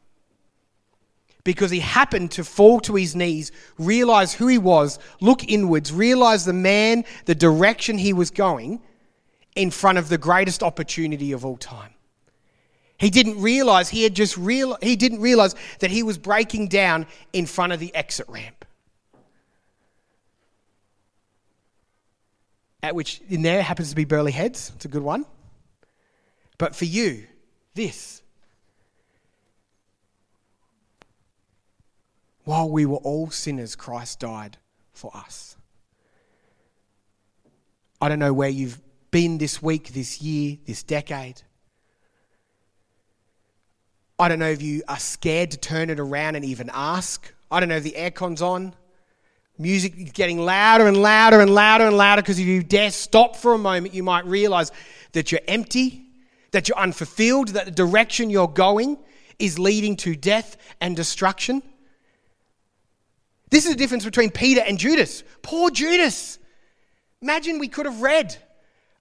because 1.44 1.72
he 1.72 1.80
happened 1.80 2.32
to 2.32 2.44
fall 2.44 2.80
to 2.82 2.96
his 2.96 3.16
knees, 3.16 3.52
realize 3.78 4.34
who 4.34 4.48
he 4.48 4.58
was, 4.58 5.00
look 5.22 5.44
inwards, 5.48 5.92
realize 5.92 6.46
the 6.46 6.54
man, 6.54 7.06
the 7.26 7.36
direction 7.36 7.98
he 7.98 8.14
was 8.14 8.30
going 8.30 8.82
in 9.56 9.72
front 9.72 9.98
of 9.98 10.10
the 10.10 10.18
greatest 10.18 10.64
opportunity 10.64 11.32
of 11.32 11.46
all 11.46 11.58
time. 11.58 11.94
He 12.98 13.10
didn't 13.10 13.42
realize 13.42 13.90
he 13.90 14.04
had 14.04 14.14
just 14.14 14.38
real 14.38 14.78
he 14.82 14.98
didn't 14.98 15.22
realize 15.22 15.56
that 15.80 15.90
he 15.90 16.04
was 16.04 16.18
breaking 16.18 16.68
down 16.68 17.08
in 17.32 17.46
front 17.46 17.72
of 17.72 17.80
the 17.80 17.96
exit 17.96 18.28
ramp. 18.28 18.66
At 22.84 22.96
which 22.96 23.22
in 23.30 23.42
there 23.42 23.62
happens 23.62 23.90
to 23.90 23.96
be 23.96 24.06
Burleigh 24.06 24.32
Heads. 24.32 24.72
It's 24.76 24.86
a 24.86 24.90
good 24.90 25.02
one. 25.02 25.26
But 26.58 26.76
for 26.76 26.86
you, 26.86 27.26
this 27.74 28.22
While 32.50 32.72
we 32.72 32.88
were 32.88 32.98
all 32.98 33.30
sinners, 33.30 33.76
Christ 33.76 34.22
died 34.22 34.58
for 34.92 35.16
us. 35.16 35.56
I 38.02 38.10
don't 38.10 38.18
know 38.18 38.34
where 38.34 38.50
you've 38.50 38.82
been 39.12 39.38
this 39.38 39.62
week, 39.62 39.90
this 39.94 40.20
year, 40.20 40.58
this 40.66 40.82
decade. 40.82 41.44
I 44.18 44.28
don't 44.28 44.40
know 44.40 44.50
if 44.50 44.64
you 44.64 44.82
are 44.88 44.98
scared 44.98 45.52
to 45.52 45.58
turn 45.58 45.92
it 45.92 46.00
around 46.00 46.38
and 46.38 46.44
even 46.44 46.72
ask. 46.74 47.32
I 47.52 47.60
don't 47.60 47.70
know 47.70 47.76
if 47.76 47.84
the 47.84 47.94
aircon's 47.96 48.42
on. 48.42 48.74
Music 49.60 49.94
is 49.96 50.12
getting 50.12 50.40
louder 50.40 50.88
and 50.88 50.98
louder 50.98 51.42
and 51.42 51.54
louder 51.54 51.86
and 51.86 51.96
louder 51.96 52.24
because 52.24 52.40
if 52.40 52.48
you 52.48 52.64
dare 52.64 52.90
stop 52.90 53.36
for 53.36 53.54
a 53.54 53.60
moment, 53.60 53.94
you 53.94 54.02
might 54.02 54.26
realize 54.26 54.72
that 55.12 55.32
you're 55.32 55.42
empty, 55.48 56.04
that 56.50 56.68
you're 56.68 56.80
unfulfilled, 56.80 57.50
that 57.50 57.66
the 57.66 57.72
direction 57.72 58.32
you're 58.32 58.48
going 58.48 58.98
is 59.38 59.60
leading 59.60 59.96
to 59.98 60.16
death 60.16 60.58
and 60.82 60.96
destruction. 60.96 61.62
This 63.50 63.66
is 63.66 63.72
the 63.72 63.78
difference 63.78 64.06
between 64.06 64.30
Peter 64.30 64.62
and 64.62 64.78
Judas. 64.78 65.24
Poor 65.42 65.70
Judas. 65.70 66.40
Imagine 67.22 67.60
we 67.60 67.68
could 67.68 67.86
have 67.86 68.02
read 68.02 68.36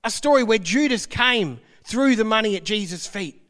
a 0.02 0.10
story 0.10 0.42
where 0.42 0.58
Judas 0.58 1.06
came, 1.06 1.60
threw 1.84 2.16
the 2.16 2.24
money 2.24 2.56
at 2.56 2.64
Jesus' 2.64 3.06
feet, 3.06 3.42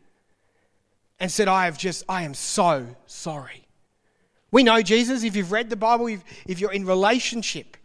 and 1.20 1.30
said, 1.30 1.48
I 1.48 1.64
have 1.66 1.78
just, 1.78 2.04
I 2.08 2.22
am 2.22 2.34
so 2.34 2.96
sorry. 3.06 3.66
We 4.50 4.62
know 4.62 4.82
Jesus, 4.82 5.24
if 5.24 5.36
you've 5.36 5.52
read 5.52 5.70
the 5.70 5.76
Bible, 5.76 6.08
if 6.46 6.60
you're 6.60 6.72
in 6.72 6.86
relationship 6.86 7.76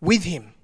with 0.00 0.24
him, 0.24 0.54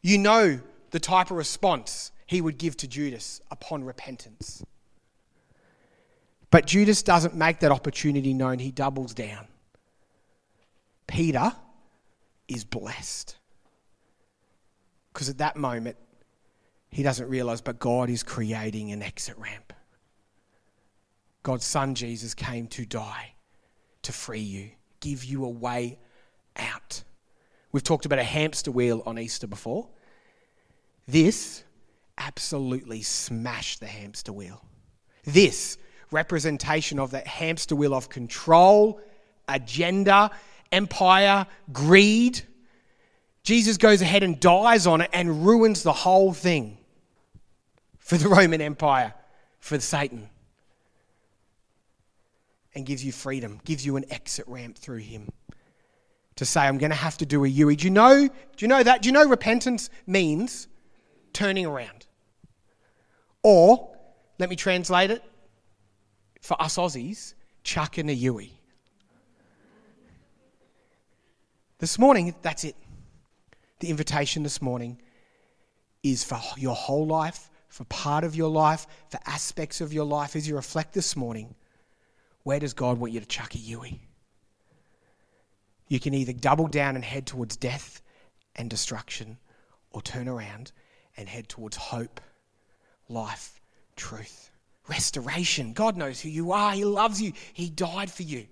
you 0.00 0.18
know 0.18 0.60
the 0.90 1.00
type 1.00 1.30
of 1.30 1.36
response 1.36 2.12
he 2.26 2.40
would 2.40 2.58
give 2.58 2.76
to 2.78 2.88
Judas 2.88 3.40
upon 3.50 3.84
repentance. 3.84 4.64
But 6.50 6.66
Judas 6.66 7.02
doesn't 7.02 7.34
make 7.34 7.60
that 7.60 7.72
opportunity 7.72 8.34
known, 8.34 8.58
he 8.58 8.70
doubles 8.70 9.14
down. 9.14 9.48
Peter 11.12 11.52
is 12.48 12.64
blessed. 12.64 13.36
Because 15.12 15.28
at 15.28 15.36
that 15.38 15.56
moment, 15.56 15.98
he 16.88 17.02
doesn't 17.02 17.28
realize, 17.28 17.60
but 17.60 17.78
God 17.78 18.08
is 18.08 18.22
creating 18.22 18.92
an 18.92 19.02
exit 19.02 19.36
ramp. 19.36 19.74
God's 21.42 21.66
Son 21.66 21.94
Jesus 21.94 22.32
came 22.32 22.66
to 22.68 22.86
die, 22.86 23.34
to 24.00 24.12
free 24.12 24.40
you, 24.40 24.70
give 25.00 25.22
you 25.22 25.44
a 25.44 25.50
way 25.50 25.98
out. 26.56 27.04
We've 27.72 27.84
talked 27.84 28.06
about 28.06 28.18
a 28.18 28.24
hamster 28.24 28.70
wheel 28.70 29.02
on 29.04 29.18
Easter 29.18 29.46
before. 29.46 29.88
This 31.06 31.62
absolutely 32.16 33.02
smashed 33.02 33.80
the 33.80 33.86
hamster 33.86 34.32
wheel. 34.32 34.64
This 35.24 35.76
representation 36.10 36.98
of 36.98 37.10
that 37.10 37.26
hamster 37.26 37.76
wheel 37.76 37.92
of 37.92 38.08
control, 38.08 38.98
agenda, 39.46 40.30
empire, 40.72 41.46
greed. 41.72 42.42
Jesus 43.42 43.76
goes 43.76 44.02
ahead 44.02 44.22
and 44.22 44.40
dies 44.40 44.86
on 44.86 45.00
it 45.00 45.10
and 45.12 45.46
ruins 45.46 45.82
the 45.82 45.92
whole 45.92 46.32
thing 46.32 46.78
for 47.98 48.16
the 48.16 48.28
Roman 48.36 48.60
Empire, 48.60 49.14
for 49.60 49.78
Satan. 49.78 50.28
And 52.74 52.86
gives 52.86 53.04
you 53.04 53.12
freedom, 53.12 53.60
gives 53.64 53.84
you 53.84 53.96
an 53.96 54.06
exit 54.10 54.48
ramp 54.48 54.78
through 54.78 54.98
him 54.98 55.30
to 56.36 56.46
say, 56.46 56.62
I'm 56.62 56.78
going 56.78 56.90
to 56.90 56.96
have 56.96 57.18
to 57.18 57.26
do 57.26 57.44
a 57.44 57.48
Yui. 57.48 57.76
Do 57.76 57.84
you 57.84 57.90
know, 57.90 58.26
do 58.26 58.64
you 58.64 58.68
know 58.68 58.82
that? 58.82 59.02
Do 59.02 59.08
you 59.08 59.12
know 59.12 59.28
repentance 59.28 59.90
means 60.06 60.68
turning 61.32 61.66
around? 61.66 62.06
Or, 63.42 63.94
let 64.38 64.48
me 64.48 64.56
translate 64.56 65.10
it 65.10 65.22
for 66.40 66.60
us 66.60 66.76
Aussies, 66.76 67.34
chucking 67.62 68.08
a 68.08 68.12
Yui. 68.12 68.61
This 71.82 71.98
morning, 71.98 72.32
that's 72.42 72.62
it. 72.62 72.76
The 73.80 73.90
invitation 73.90 74.44
this 74.44 74.62
morning 74.62 75.02
is 76.04 76.22
for 76.22 76.38
your 76.56 76.76
whole 76.76 77.08
life, 77.08 77.50
for 77.66 77.82
part 77.86 78.22
of 78.22 78.36
your 78.36 78.50
life, 78.50 78.86
for 79.08 79.18
aspects 79.26 79.80
of 79.80 79.92
your 79.92 80.04
life 80.04 80.36
as 80.36 80.46
you 80.46 80.54
reflect 80.54 80.94
this 80.94 81.16
morning. 81.16 81.56
Where 82.44 82.60
does 82.60 82.72
God 82.72 83.00
want 83.00 83.12
you 83.12 83.18
to 83.18 83.26
chuck 83.26 83.56
a 83.56 83.58
Yui? 83.58 84.00
You 85.88 85.98
can 85.98 86.14
either 86.14 86.32
double 86.32 86.68
down 86.68 86.94
and 86.94 87.04
head 87.04 87.26
towards 87.26 87.56
death 87.56 88.00
and 88.54 88.70
destruction, 88.70 89.38
or 89.90 90.02
turn 90.02 90.28
around 90.28 90.70
and 91.16 91.28
head 91.28 91.48
towards 91.48 91.76
hope, 91.76 92.20
life, 93.08 93.60
truth, 93.96 94.52
restoration. 94.88 95.72
God 95.72 95.96
knows 95.96 96.20
who 96.20 96.28
you 96.28 96.52
are, 96.52 96.74
He 96.74 96.84
loves 96.84 97.20
you, 97.20 97.32
He 97.52 97.70
died 97.70 98.08
for 98.08 98.22
you. 98.22 98.46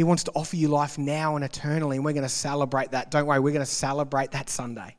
He 0.00 0.04
wants 0.04 0.24
to 0.24 0.32
offer 0.34 0.56
you 0.56 0.68
life 0.68 0.96
now 0.96 1.36
and 1.36 1.44
eternally, 1.44 1.98
and 1.98 2.04
we're 2.06 2.14
going 2.14 2.22
to 2.22 2.28
celebrate 2.30 2.92
that. 2.92 3.10
Don't 3.10 3.26
worry, 3.26 3.38
we're 3.38 3.52
going 3.52 3.60
to 3.60 3.70
celebrate 3.70 4.30
that 4.30 4.48
Sunday. 4.48 4.96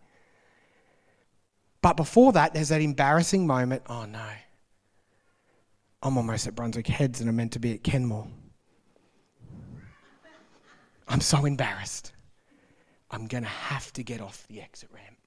But 1.82 1.98
before 1.98 2.34
that, 2.34 2.54
there's 2.54 2.70
that 2.70 2.82
embarrassing 2.84 3.48
moment. 3.48 3.82
Oh 3.90 4.06
no, 4.06 4.28
I'm 6.04 6.18
almost 6.18 6.46
at 6.46 6.54
Brunswick 6.54 6.86
Heads 6.86 7.20
and 7.20 7.28
I'm 7.28 7.36
meant 7.36 7.54
to 7.54 7.60
be 7.60 7.74
at 7.74 7.84
Kenmore. 7.84 8.28
I'm 11.08 11.22
so 11.22 11.46
embarrassed. 11.46 12.12
I'm 13.10 13.26
going 13.26 13.44
to 13.44 13.50
have 13.50 13.92
to 13.94 14.04
get 14.04 14.22
off 14.22 14.46
the 14.50 14.62
exit 14.62 14.90
ramp 14.94 15.18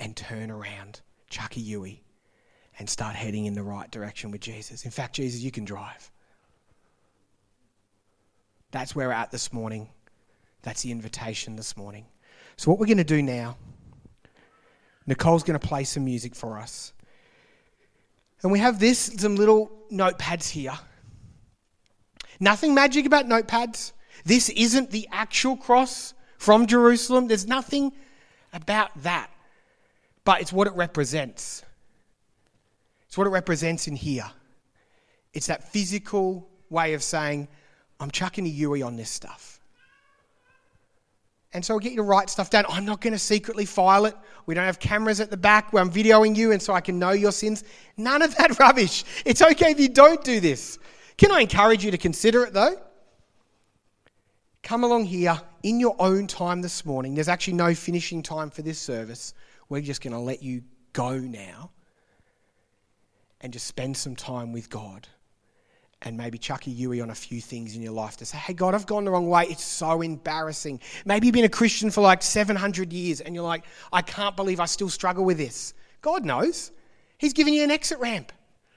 and 0.00 0.16
turn 0.16 0.50
around, 0.50 1.00
chuck 1.28 1.56
a 1.56 1.60
Yui, 1.60 2.02
and 2.80 2.90
start 2.90 3.14
heading 3.14 3.46
in 3.46 3.54
the 3.54 3.62
right 3.62 3.88
direction 3.92 4.32
with 4.32 4.40
Jesus. 4.40 4.84
In 4.84 4.90
fact, 4.90 5.14
Jesus, 5.14 5.42
you 5.42 5.52
can 5.52 5.64
drive. 5.64 6.10
That's 8.70 8.94
where 8.94 9.08
we're 9.08 9.14
at 9.14 9.30
this 9.30 9.52
morning. 9.52 9.88
That's 10.62 10.82
the 10.82 10.90
invitation 10.90 11.56
this 11.56 11.76
morning. 11.76 12.06
So, 12.56 12.70
what 12.70 12.78
we're 12.78 12.86
going 12.86 12.98
to 12.98 13.04
do 13.04 13.22
now, 13.22 13.56
Nicole's 15.06 15.42
going 15.42 15.58
to 15.58 15.66
play 15.66 15.84
some 15.84 16.04
music 16.04 16.34
for 16.34 16.58
us. 16.58 16.92
And 18.42 18.52
we 18.52 18.58
have 18.58 18.78
this, 18.78 18.98
some 18.98 19.36
little 19.36 19.70
notepads 19.90 20.48
here. 20.48 20.78
Nothing 22.38 22.74
magic 22.74 23.06
about 23.06 23.26
notepads. 23.26 23.92
This 24.24 24.48
isn't 24.50 24.90
the 24.90 25.08
actual 25.12 25.56
cross 25.56 26.14
from 26.38 26.66
Jerusalem. 26.66 27.28
There's 27.28 27.46
nothing 27.46 27.92
about 28.52 28.90
that. 29.02 29.30
But 30.24 30.40
it's 30.40 30.52
what 30.52 30.66
it 30.66 30.74
represents. 30.74 31.64
It's 33.08 33.18
what 33.18 33.26
it 33.26 33.30
represents 33.30 33.88
in 33.88 33.96
here. 33.96 34.30
It's 35.32 35.46
that 35.46 35.70
physical 35.72 36.48
way 36.70 36.94
of 36.94 37.02
saying, 37.02 37.48
I'm 38.00 38.10
chucking 38.10 38.46
a 38.46 38.48
Yui 38.48 38.82
on 38.82 38.96
this 38.96 39.10
stuff. 39.10 39.60
And 41.52 41.64
so 41.64 41.74
I'll 41.74 41.80
get 41.80 41.90
you 41.90 41.96
to 41.96 42.02
write 42.02 42.30
stuff 42.30 42.48
down. 42.48 42.64
I'm 42.68 42.84
not 42.84 43.00
going 43.00 43.12
to 43.12 43.18
secretly 43.18 43.66
file 43.66 44.06
it. 44.06 44.16
We 44.46 44.54
don't 44.54 44.64
have 44.64 44.78
cameras 44.78 45.20
at 45.20 45.30
the 45.30 45.36
back 45.36 45.72
where 45.72 45.82
I'm 45.82 45.90
videoing 45.90 46.36
you 46.36 46.52
and 46.52 46.62
so 46.62 46.72
I 46.72 46.80
can 46.80 46.98
know 46.98 47.10
your 47.10 47.32
sins. 47.32 47.64
None 47.96 48.22
of 48.22 48.34
that 48.36 48.58
rubbish. 48.60 49.04
It's 49.24 49.42
okay 49.42 49.72
if 49.72 49.80
you 49.80 49.88
don't 49.88 50.22
do 50.24 50.40
this. 50.40 50.78
Can 51.16 51.30
I 51.32 51.40
encourage 51.40 51.84
you 51.84 51.90
to 51.90 51.98
consider 51.98 52.44
it 52.44 52.52
though? 52.52 52.76
come 54.62 54.84
along 54.84 55.04
here 55.04 55.40
in 55.62 55.80
your 55.80 55.96
own 55.98 56.26
time 56.26 56.62
this 56.62 56.84
morning. 56.84 57.14
There's 57.14 57.28
actually 57.28 57.54
no 57.54 57.74
finishing 57.74 58.22
time 58.22 58.50
for 58.50 58.62
this 58.62 58.78
service. 58.78 59.34
We're 59.68 59.80
just 59.80 60.02
going 60.02 60.12
to 60.12 60.18
let 60.18 60.42
you 60.42 60.62
go 60.92 61.18
now 61.18 61.70
and 63.40 63.52
just 63.52 63.66
spend 63.66 63.96
some 63.96 64.16
time 64.16 64.52
with 64.52 64.68
God 64.70 65.08
and 66.02 66.16
maybe 66.16 66.38
chuck 66.38 66.66
a 66.66 66.70
Yui 66.70 67.00
on 67.00 67.10
a 67.10 67.14
few 67.14 67.40
things 67.40 67.76
in 67.76 67.82
your 67.82 67.92
life 67.92 68.16
to 68.18 68.24
say, 68.24 68.38
hey, 68.38 68.54
God, 68.54 68.74
I've 68.74 68.86
gone 68.86 69.04
the 69.04 69.10
wrong 69.10 69.28
way. 69.28 69.46
It's 69.50 69.62
so 69.62 70.00
embarrassing. 70.00 70.80
Maybe 71.04 71.26
you've 71.26 71.34
been 71.34 71.44
a 71.44 71.48
Christian 71.48 71.90
for 71.90 72.00
like 72.00 72.22
700 72.22 72.92
years 72.92 73.20
and 73.20 73.34
you're 73.34 73.44
like, 73.44 73.64
I 73.92 74.00
can't 74.00 74.34
believe 74.34 74.60
I 74.60 74.64
still 74.64 74.88
struggle 74.88 75.24
with 75.24 75.36
this. 75.36 75.74
God 76.00 76.24
knows. 76.24 76.70
He's 77.18 77.34
given 77.34 77.52
you 77.52 77.62
an 77.64 77.70
exit 77.70 77.98
ramp. 77.98 78.32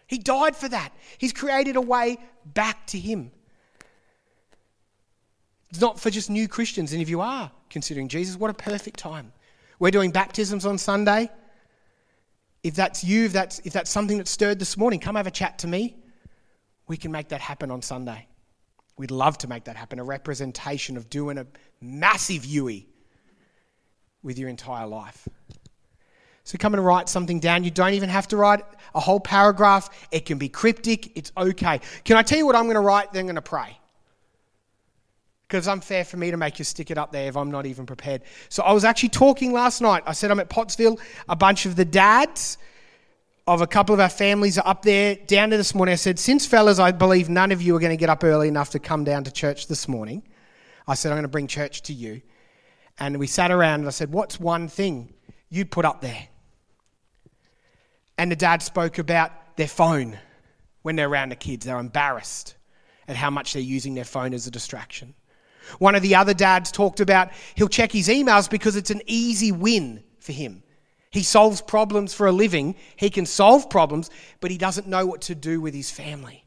He 0.06 0.18
died 0.18 0.56
for 0.56 0.68
that. 0.68 0.92
He's 1.18 1.32
created 1.32 1.78
a 1.78 1.82
way 1.82 2.18
back 2.46 2.86
to 2.88 3.00
Him. 3.00 3.32
It's 5.70 5.80
not 5.80 6.00
for 6.00 6.10
just 6.10 6.30
new 6.30 6.50
Christians. 6.50 6.92
And 6.92 7.02
if 7.02 7.10
you 7.10 7.22
are 7.22 7.50
considering 7.70 8.10
Jesus, 8.10 8.36
what 8.36 8.50
a 8.50 8.54
perfect 8.54 9.00
time. 9.00 9.32
We're 9.80 9.92
doing 9.92 10.12
baptisms 10.12 10.66
on 10.66 10.78
Sunday. 10.78 11.32
If 12.64 12.76
that's 12.76 13.04
you, 13.04 13.26
if 13.26 13.34
that's, 13.34 13.60
if 13.60 13.74
that's 13.74 13.90
something 13.90 14.18
that 14.18 14.28
stirred 14.28 14.60
this 14.60 14.78
morning, 14.78 15.00
come 15.00 15.16
have 15.16 15.26
a 15.26 15.32
chat 15.32 15.58
to 15.60 15.68
me. 15.68 15.96
We 16.88 16.98
can 16.98 17.12
make 17.12 17.30
that 17.30 17.42
happen 17.42 17.72
on 17.72 17.82
Sunday. 17.82 18.28
We'd 18.98 19.12
love 19.12 19.38
to 19.40 19.48
make 19.48 19.66
that 19.66 19.76
happen. 19.76 20.00
A 20.00 20.04
representation 20.04 20.98
of 20.98 21.10
doing 21.10 21.38
a 21.38 21.48
massive 21.82 22.46
Yui 22.46 22.88
with 24.22 24.38
your 24.38 24.50
entire 24.50 24.88
life. 24.88 25.28
So 26.44 26.58
come 26.58 26.74
and 26.74 26.86
write 26.86 27.08
something 27.08 27.40
down. 27.40 27.64
You 27.64 27.72
don't 27.72 27.94
even 27.94 28.10
have 28.10 28.28
to 28.30 28.38
write 28.38 28.64
a 28.94 29.00
whole 29.00 29.20
paragraph. 29.20 29.90
It 30.12 30.26
can 30.26 30.38
be 30.38 30.50
cryptic. 30.50 31.18
It's 31.18 31.32
okay. 31.38 31.80
Can 32.04 32.18
I 32.18 32.24
tell 32.24 32.38
you 32.38 32.46
what 32.46 32.56
I'm 32.56 32.66
going 32.66 32.76
to 32.76 32.82
write? 32.82 33.14
Then 33.14 33.22
I'm 33.22 33.26
going 33.28 33.36
to 33.36 33.42
pray 33.42 33.78
because 35.54 35.68
it's 35.68 35.72
unfair 35.72 36.04
for 36.04 36.18
me 36.18 36.32
to 36.32 36.38
make 36.38 36.58
you 36.58 36.66
stick 36.66 36.90
it 36.90 36.98
up 36.98 37.12
there 37.12 37.28
if 37.28 37.38
I'm 37.38 37.52
not 37.52 37.68
even 37.68 37.86
prepared. 37.86 38.24
So 38.50 38.64
I 38.64 38.74
was 38.74 38.84
actually 38.84 39.10
talking 39.10 39.54
last 39.54 39.82
night. 39.82 40.04
I 40.06 40.14
said 40.14 40.32
I'm 40.32 40.40
at 40.40 40.50
Pottsville. 40.50 41.00
A 41.30 41.36
bunch 41.36 41.66
of 41.66 41.76
the 41.76 41.86
dads 41.86 42.58
of 43.46 43.62
a 43.62 43.68
couple 43.68 43.94
of 43.94 44.00
our 44.00 44.10
families 44.10 44.58
are 44.58 44.68
up 44.68 44.84
there. 44.84 45.16
Down 45.16 45.50
to 45.50 45.58
this 45.58 45.76
morning, 45.76 45.94
I 45.94 45.98
said, 45.98 46.18
since 46.18 46.46
fellas, 46.46 46.80
I 46.80 46.92
believe 46.92 47.30
none 47.30 47.52
of 47.52 47.62
you 47.62 47.76
are 47.76 47.80
going 47.80 47.92
to 47.92 47.98
get 47.98 48.10
up 48.10 48.24
early 48.24 48.48
enough 48.48 48.70
to 48.72 48.80
come 48.80 49.04
down 49.04 49.26
to 49.26 49.32
church 49.32 49.68
this 49.68 49.88
morning. 49.88 50.24
I 50.88 50.96
said, 50.96 51.12
I'm 51.12 51.18
going 51.18 51.24
to 51.24 51.30
bring 51.30 51.48
church 51.48 51.82
to 51.84 51.94
you. 51.94 52.22
And 53.00 53.18
we 53.20 53.28
sat 53.28 53.52
around 53.52 53.82
and 53.82 53.88
I 53.88 53.92
said, 53.92 54.12
what's 54.12 54.40
one 54.40 54.68
thing 54.68 55.14
you'd 55.50 55.72
put 55.72 55.84
up 55.84 56.02
there? 56.02 56.28
And 58.18 58.32
the 58.32 58.36
dad 58.36 58.62
spoke 58.62 58.98
about 59.00 59.58
their 59.58 59.68
phone 59.68 60.18
when 60.84 60.96
they're 60.96 61.10
around 61.10 61.30
the 61.30 61.36
kids. 61.36 61.66
They're 61.66 61.80
embarrassed 61.80 62.56
at 63.08 63.16
how 63.16 63.30
much 63.30 63.54
they're 63.54 63.62
using 63.62 63.94
their 63.94 64.06
phone 64.06 64.34
as 64.34 64.48
a 64.48 64.52
distraction. 64.52 65.16
One 65.80 65.96
of 65.96 66.02
the 66.02 66.16
other 66.16 66.34
dads 66.34 66.72
talked 66.72 67.00
about 67.00 67.32
he'll 67.56 67.68
check 67.68 67.92
his 67.92 68.08
emails 68.08 68.50
because 68.50 68.76
it's 68.76 68.92
an 68.92 69.02
easy 69.06 69.52
win 69.52 70.04
for 70.20 70.32
him. 70.32 70.63
He 71.14 71.22
solves 71.22 71.62
problems 71.62 72.12
for 72.12 72.26
a 72.26 72.32
living. 72.32 72.76
He 72.96 73.12
can 73.12 73.28
solve 73.28 73.70
problems, 73.70 74.10
but 74.40 74.50
he 74.50 74.58
doesn't 74.58 74.88
know 74.88 75.06
what 75.06 75.22
to 75.22 75.36
do 75.36 75.62
with 75.62 75.76
his 75.76 75.92
family. 75.92 76.44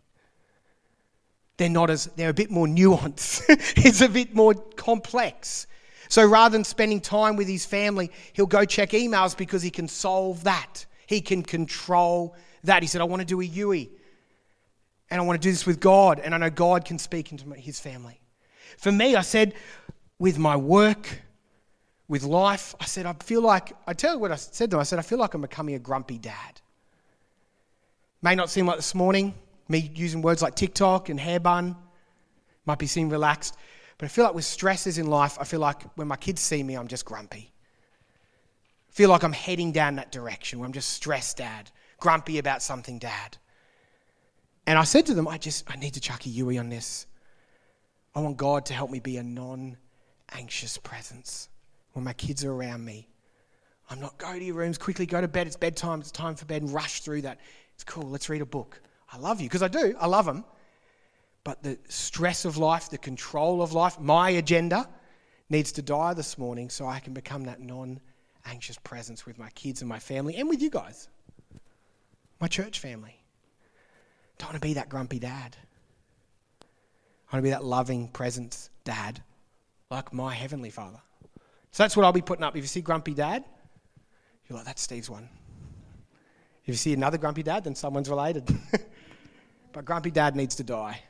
They're 1.57 1.69
not 1.69 1.89
as 1.89 2.07
they're 2.17 2.31
a 2.31 2.35
bit 2.35 2.51
more 2.51 2.67
nuanced. 2.67 3.45
it's 3.77 4.01
a 4.01 4.09
bit 4.09 4.35
more 4.35 4.55
complex. 4.55 5.69
So 6.09 6.27
rather 6.27 6.53
than 6.53 6.65
spending 6.65 7.01
time 7.01 7.37
with 7.37 7.47
his 7.47 7.65
family, 7.65 8.11
he'll 8.33 8.47
go 8.47 8.65
check 8.65 8.91
emails 8.91 9.37
because 9.37 9.63
he 9.63 9.71
can 9.71 9.87
solve 9.87 10.43
that. 10.43 10.85
He 11.07 11.21
can 11.21 11.45
control 11.45 12.35
that. 12.65 12.83
He 12.83 12.89
said, 12.89 13.01
I 13.01 13.05
want 13.05 13.21
to 13.21 13.27
do 13.27 13.41
a 13.41 13.45
Yui. 13.45 13.89
And 15.11 15.21
I 15.21 15.25
want 15.25 15.41
to 15.41 15.47
do 15.47 15.53
this 15.53 15.65
with 15.65 15.79
God. 15.79 16.19
And 16.19 16.35
I 16.35 16.39
know 16.39 16.51
God 16.51 16.85
can 16.85 16.99
speak 16.99 17.31
into 17.31 17.49
his 17.55 17.79
family. 17.79 18.21
For 18.79 18.91
me, 18.91 19.15
I 19.15 19.23
said, 19.23 19.55
with 20.19 20.39
my 20.39 20.57
work, 20.57 21.23
with 22.09 22.23
life, 22.23 22.75
I 22.81 22.85
said, 22.85 23.07
I 23.07 23.15
feel 23.15 23.43
like, 23.43 23.73
I 23.87 23.93
tell 23.93 24.15
you 24.15 24.19
what 24.21 24.31
I 24.31 24.37
said 24.37 24.71
to 24.71 24.77
him, 24.77 24.81
I 24.81 24.85
said, 24.85 24.99
I 24.99 25.03
feel 25.03 25.19
like 25.19 25.35
I'm 25.35 25.41
becoming 25.43 25.75
a 25.75 25.79
grumpy 25.79 26.19
dad. 26.19 26.61
May 28.23 28.35
not 28.35 28.49
seem 28.49 28.67
like 28.67 28.77
this 28.77 28.95
morning, 28.95 29.35
me 29.69 29.91
using 29.95 30.23
words 30.23 30.43
like 30.43 30.55
TikTok 30.55 31.09
and 31.09 31.19
hair 31.19 31.41
bun, 31.41 31.77
might 32.65 32.79
be 32.79 32.87
seem 32.87 33.11
relaxed, 33.11 33.57
but 33.99 34.07
I 34.07 34.09
feel 34.09 34.25
like 34.25 34.35
with 34.35 34.45
stresses 34.45 34.99
in 34.99 35.07
life, 35.07 35.37
I 35.41 35.45
feel 35.45 35.61
like 35.61 35.83
when 35.97 36.07
my 36.09 36.17
kids 36.17 36.41
see 36.41 36.63
me, 36.63 36.75
I'm 36.75 36.89
just 36.89 37.05
grumpy. 37.05 37.53
I 38.89 38.93
feel 38.93 39.11
like 39.11 39.25
I'm 39.25 39.33
heading 39.33 39.73
down 39.73 39.97
that 39.97 40.13
direction 40.13 40.59
where 40.59 40.67
I'm 40.67 40.73
just 40.73 40.91
stressed, 40.91 41.39
dad, 41.39 41.71
grumpy 41.99 42.39
about 42.39 42.63
something, 42.63 42.99
dad. 42.99 43.37
And 44.67 44.79
I 44.79 44.85
said 44.85 45.07
to 45.07 45.15
them, 45.15 45.29
I 45.29 45.39
just, 45.39 45.65
I 45.71 45.77
need 45.77 45.95
to 45.95 46.01
chuck 46.01 46.27
a 46.27 46.29
Yui 46.29 46.59
on 46.59 46.69
this. 46.69 47.07
I 48.15 48.21
want 48.21 48.37
God 48.37 48.67
to 48.67 48.75
help 48.75 48.91
me 48.91 49.01
be 49.01 49.17
a 49.17 49.23
non 49.23 49.77
anxious 50.33 50.79
presence 50.79 51.49
when 51.97 52.05
my 52.05 52.13
kids 52.13 52.45
are 52.45 52.53
around 52.53 52.85
me. 52.85 53.09
I'm 53.89 53.99
not 54.01 54.19
go 54.19 54.33
to 54.33 54.45
your 54.45 54.55
rooms 54.55 54.77
quickly, 54.77 55.07
go 55.07 55.21
to 55.21 55.29
bed. 55.29 55.47
It's 55.47 55.57
bedtime. 55.57 56.01
It's 56.01 56.11
time 56.11 56.37
for 56.37 56.45
bed, 56.45 56.63
and 56.63 56.71
rush 56.73 57.01
through 57.01 57.23
that. 57.23 57.39
It's 57.75 57.85
cool. 57.85 58.09
Let's 58.09 58.29
read 58.29 58.43
a 58.43 58.47
book. 58.47 58.81
I 59.11 59.17
love 59.17 59.41
you 59.41 59.49
because 59.49 59.63
I 59.63 59.69
do. 59.69 59.97
I 59.99 60.07
love 60.07 60.27
them. 60.27 60.45
But 61.43 61.63
the 61.63 61.79
stress 61.89 62.45
of 62.45 62.59
life, 62.59 62.91
the 62.91 62.99
control 62.99 63.63
of 63.63 63.73
life, 63.73 63.99
my 63.99 64.31
agenda 64.31 64.89
needs 65.49 65.73
to 65.73 65.83
die 65.83 66.13
this 66.13 66.37
morning 66.37 66.69
so 66.69 66.87
I 66.87 66.99
can 66.99 67.15
become 67.15 67.45
that 67.45 67.61
non 67.61 68.01
anxious 68.45 68.77
presence 68.79 69.25
with 69.25 69.39
my 69.39 69.49
kids 69.51 69.81
and 69.81 69.89
my 69.89 69.99
family 69.99 70.37
and 70.37 70.49
with 70.49 70.61
you 70.61 70.71
guys, 70.71 71.09
my 72.41 72.47
church 72.47 72.81
family. 72.81 73.23
Don't 74.39 74.49
want 74.49 74.61
to 74.63 74.69
be 74.69 74.75
that 74.75 74.91
grumpy 74.91 75.19
dad. 75.19 75.57
I 76.63 77.37
want 77.37 77.43
to 77.43 77.43
be 77.43 77.51
that 77.51 77.65
loving 77.65 78.09
presence 78.09 78.69
dad, 78.85 79.23
like 79.91 80.13
my 80.13 80.35
heavenly 80.35 80.71
father. 80.71 81.01
So 81.77 81.83
that's 81.83 81.95
what 81.95 82.07
I'll 82.07 82.13
be 82.13 82.23
putting 82.23 82.43
up. 82.43 82.57
If 82.57 82.65
you 82.65 82.69
see 82.69 82.81
grumpy 82.81 83.13
dad, 83.13 83.45
you're 84.49 84.57
like, 84.57 84.65
that's 84.65 84.81
Steve's 84.81 85.11
one. 85.11 85.29
If 86.63 86.69
you 86.69 86.73
see 86.73 86.95
another 86.95 87.19
grumpy 87.19 87.43
dad, 87.43 87.65
then 87.65 87.75
someone's 87.75 88.09
related. 88.09 88.49
but 89.75 89.85
grumpy 89.85 90.11
dad 90.11 90.35
needs 90.35 90.55
to 90.55 90.65
die. 90.65 91.03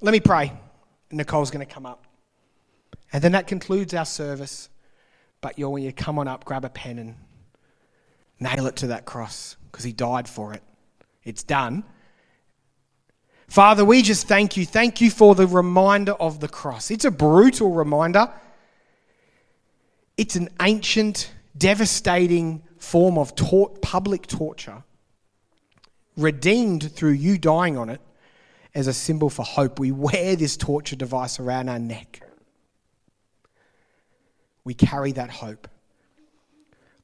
Let 0.00 0.12
me 0.12 0.20
pray. 0.20 0.54
Nicole's 1.10 1.50
going 1.50 1.66
to 1.66 1.70
come 1.70 1.84
up. 1.84 2.06
And 3.12 3.22
then 3.22 3.32
that 3.32 3.46
concludes 3.46 3.92
our 3.92 4.06
service. 4.06 4.70
But 5.42 5.58
you're, 5.58 5.68
when 5.68 5.82
you 5.82 5.92
come 5.92 6.18
on 6.18 6.26
up, 6.26 6.46
grab 6.46 6.64
a 6.64 6.70
pen 6.70 6.98
and 6.98 7.16
nail 8.40 8.66
it 8.66 8.76
to 8.76 8.86
that 8.86 9.04
cross 9.04 9.58
because 9.70 9.84
he 9.84 9.92
died 9.92 10.26
for 10.26 10.54
it. 10.54 10.62
It's 11.22 11.42
done. 11.42 11.84
Father, 13.48 13.82
we 13.82 14.02
just 14.02 14.28
thank 14.28 14.58
you. 14.58 14.66
Thank 14.66 15.00
you 15.00 15.10
for 15.10 15.34
the 15.34 15.46
reminder 15.46 16.12
of 16.12 16.40
the 16.40 16.48
cross. 16.48 16.90
It's 16.90 17.06
a 17.06 17.10
brutal 17.10 17.72
reminder, 17.72 18.30
it's 20.16 20.36
an 20.36 20.50
ancient, 20.60 21.32
devastating 21.56 22.62
form 22.76 23.16
of 23.16 23.34
public 23.80 24.26
torture, 24.26 24.84
redeemed 26.16 26.92
through 26.92 27.12
you 27.12 27.38
dying 27.38 27.78
on 27.78 27.88
it 27.88 28.00
as 28.74 28.86
a 28.86 28.92
symbol 28.92 29.30
for 29.30 29.44
hope. 29.44 29.78
We 29.80 29.92
wear 29.92 30.36
this 30.36 30.56
torture 30.56 30.96
device 30.96 31.40
around 31.40 31.70
our 31.70 31.78
neck. 31.78 32.20
We 34.62 34.74
carry 34.74 35.12
that 35.12 35.30
hope. 35.30 35.68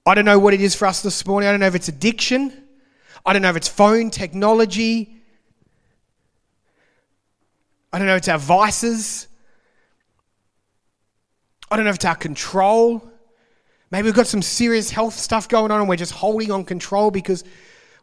I 0.05 0.15
don't 0.15 0.27
know 0.27 0.39
what 0.39 0.53
it 0.53 0.61
is 0.61 0.75
for 0.75 0.87
us 0.87 1.03
this 1.03 1.27
morning. 1.27 1.49
I 1.49 1.53
don't 1.53 1.61
know 1.61 1.67
if 1.67 1.75
it's 1.75 1.89
addiction. 1.89 2.53
I 3.25 3.33
don't 3.33 3.41
know 3.41 3.49
if 3.49 3.57
it's 3.57 3.69
phone 3.69 4.11
technology. 4.11 5.23
I 7.95 7.99
don't 7.99 8.09
know 8.09 8.15
if 8.15 8.23
it's 8.23 8.29
our 8.29 8.39
vices. 8.39 9.29
I 11.71 11.77
don't 11.77 11.85
know 11.85 11.91
if 11.91 11.95
it's 11.95 12.05
our 12.05 12.17
control. 12.17 13.09
Maybe 13.93 14.07
we've 14.07 14.17
got 14.17 14.27
some 14.27 14.43
serious 14.43 14.91
health 14.91 15.15
stuff 15.15 15.49
going 15.49 15.71
on 15.71 15.79
and 15.79 15.89
we're 15.89 15.95
just 15.95 16.11
holding 16.11 16.51
on 16.51 16.65
control 16.65 17.13
because 17.13 17.45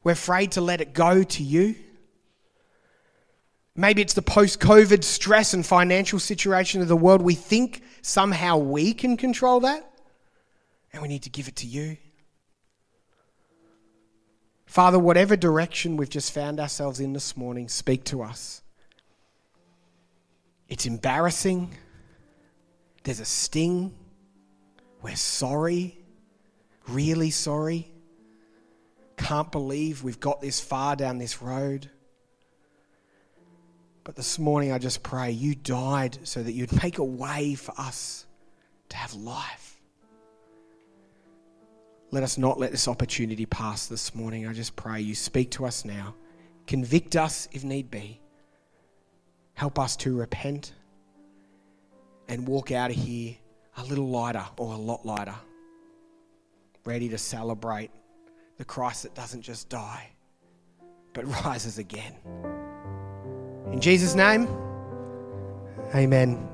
we're 0.02 0.14
afraid 0.14 0.54
to 0.54 0.62
let 0.62 0.80
it 0.80 0.94
go 0.94 1.24
to 1.24 1.44
you. 1.44 1.76
Maybe 3.76 4.02
it's 4.02 4.14
the 4.14 4.22
post 4.22 4.62
COVID 4.62 5.04
stress 5.04 5.54
and 5.54 5.66
financial 5.66 6.20
situation 6.20 6.82
of 6.82 6.88
the 6.88 6.96
world. 6.96 7.22
We 7.22 7.36
think 7.36 7.84
somehow 8.02 8.60
we 8.60 8.94
can 8.94 9.18
control 9.18 9.60
that, 9.60 9.86
and 10.94 11.02
we 11.02 11.10
need 11.10 11.24
to 11.24 11.30
give 11.30 11.50
it 11.50 11.58
to 11.58 11.68
you. 11.68 11.98
Father, 14.68 14.98
whatever 14.98 15.36
direction 15.36 15.98
we've 15.98 16.10
just 16.10 16.34
found 16.34 16.62
ourselves 16.62 17.02
in 17.02 17.12
this 17.12 17.36
morning, 17.36 17.68
speak 17.68 18.06
to 18.06 18.22
us. 18.22 18.62
It's 20.72 20.86
embarrassing. 20.86 21.76
There's 23.04 23.20
a 23.20 23.26
sting. 23.26 23.94
We're 25.02 25.18
sorry. 25.18 25.98
Really 26.88 27.30
sorry. 27.30 27.92
Can't 29.18 29.52
believe 29.52 30.02
we've 30.02 30.22
got 30.22 30.40
this 30.40 30.62
far 30.62 30.96
down 30.96 31.18
this 31.18 31.42
road. 31.42 31.90
But 34.06 34.16
this 34.16 34.40
morning, 34.40 34.72
I 34.72 34.78
just 34.78 35.04
pray 35.04 35.32
you 35.32 35.56
died 35.56 36.20
so 36.24 36.42
that 36.42 36.54
you'd 36.54 36.82
make 36.82 37.00
a 37.00 37.04
way 37.04 37.54
for 37.56 37.74
us 37.78 38.26
to 38.90 38.96
have 38.96 39.14
life. 39.14 39.82
Let 42.12 42.24
us 42.24 42.38
not 42.38 42.58
let 42.58 42.72
this 42.72 42.88
opportunity 42.88 43.46
pass 43.46 43.88
this 43.88 44.16
morning. 44.16 44.48
I 44.48 44.54
just 44.54 44.78
pray 44.78 45.02
you 45.02 45.16
speak 45.16 45.52
to 45.52 45.66
us 45.66 45.84
now. 45.84 46.16
Convict 46.66 47.18
us 47.18 47.50
if 47.52 47.66
need 47.66 47.92
be. 47.92 48.22
Help 49.54 49.78
us 49.80 49.96
to 49.98 50.18
repent 50.18 50.74
and 52.28 52.48
walk 52.48 52.72
out 52.72 52.90
of 52.90 52.96
here 52.96 53.36
a 53.78 53.84
little 53.84 54.10
lighter 54.10 54.46
or 54.58 54.74
a 54.74 54.78
lot 54.78 55.06
lighter, 55.06 55.36
ready 56.86 57.10
to 57.10 57.18
celebrate 57.18 57.92
the 58.58 58.66
Christ 58.66 59.04
that 59.04 59.14
doesn't 59.16 59.42
just 59.42 59.70
die, 59.70 60.10
but 61.14 61.26
rises 61.46 61.78
again. 61.78 62.14
In 63.72 63.80
Jesus' 63.80 64.16
name, 64.16 64.48
amen. 65.96 66.52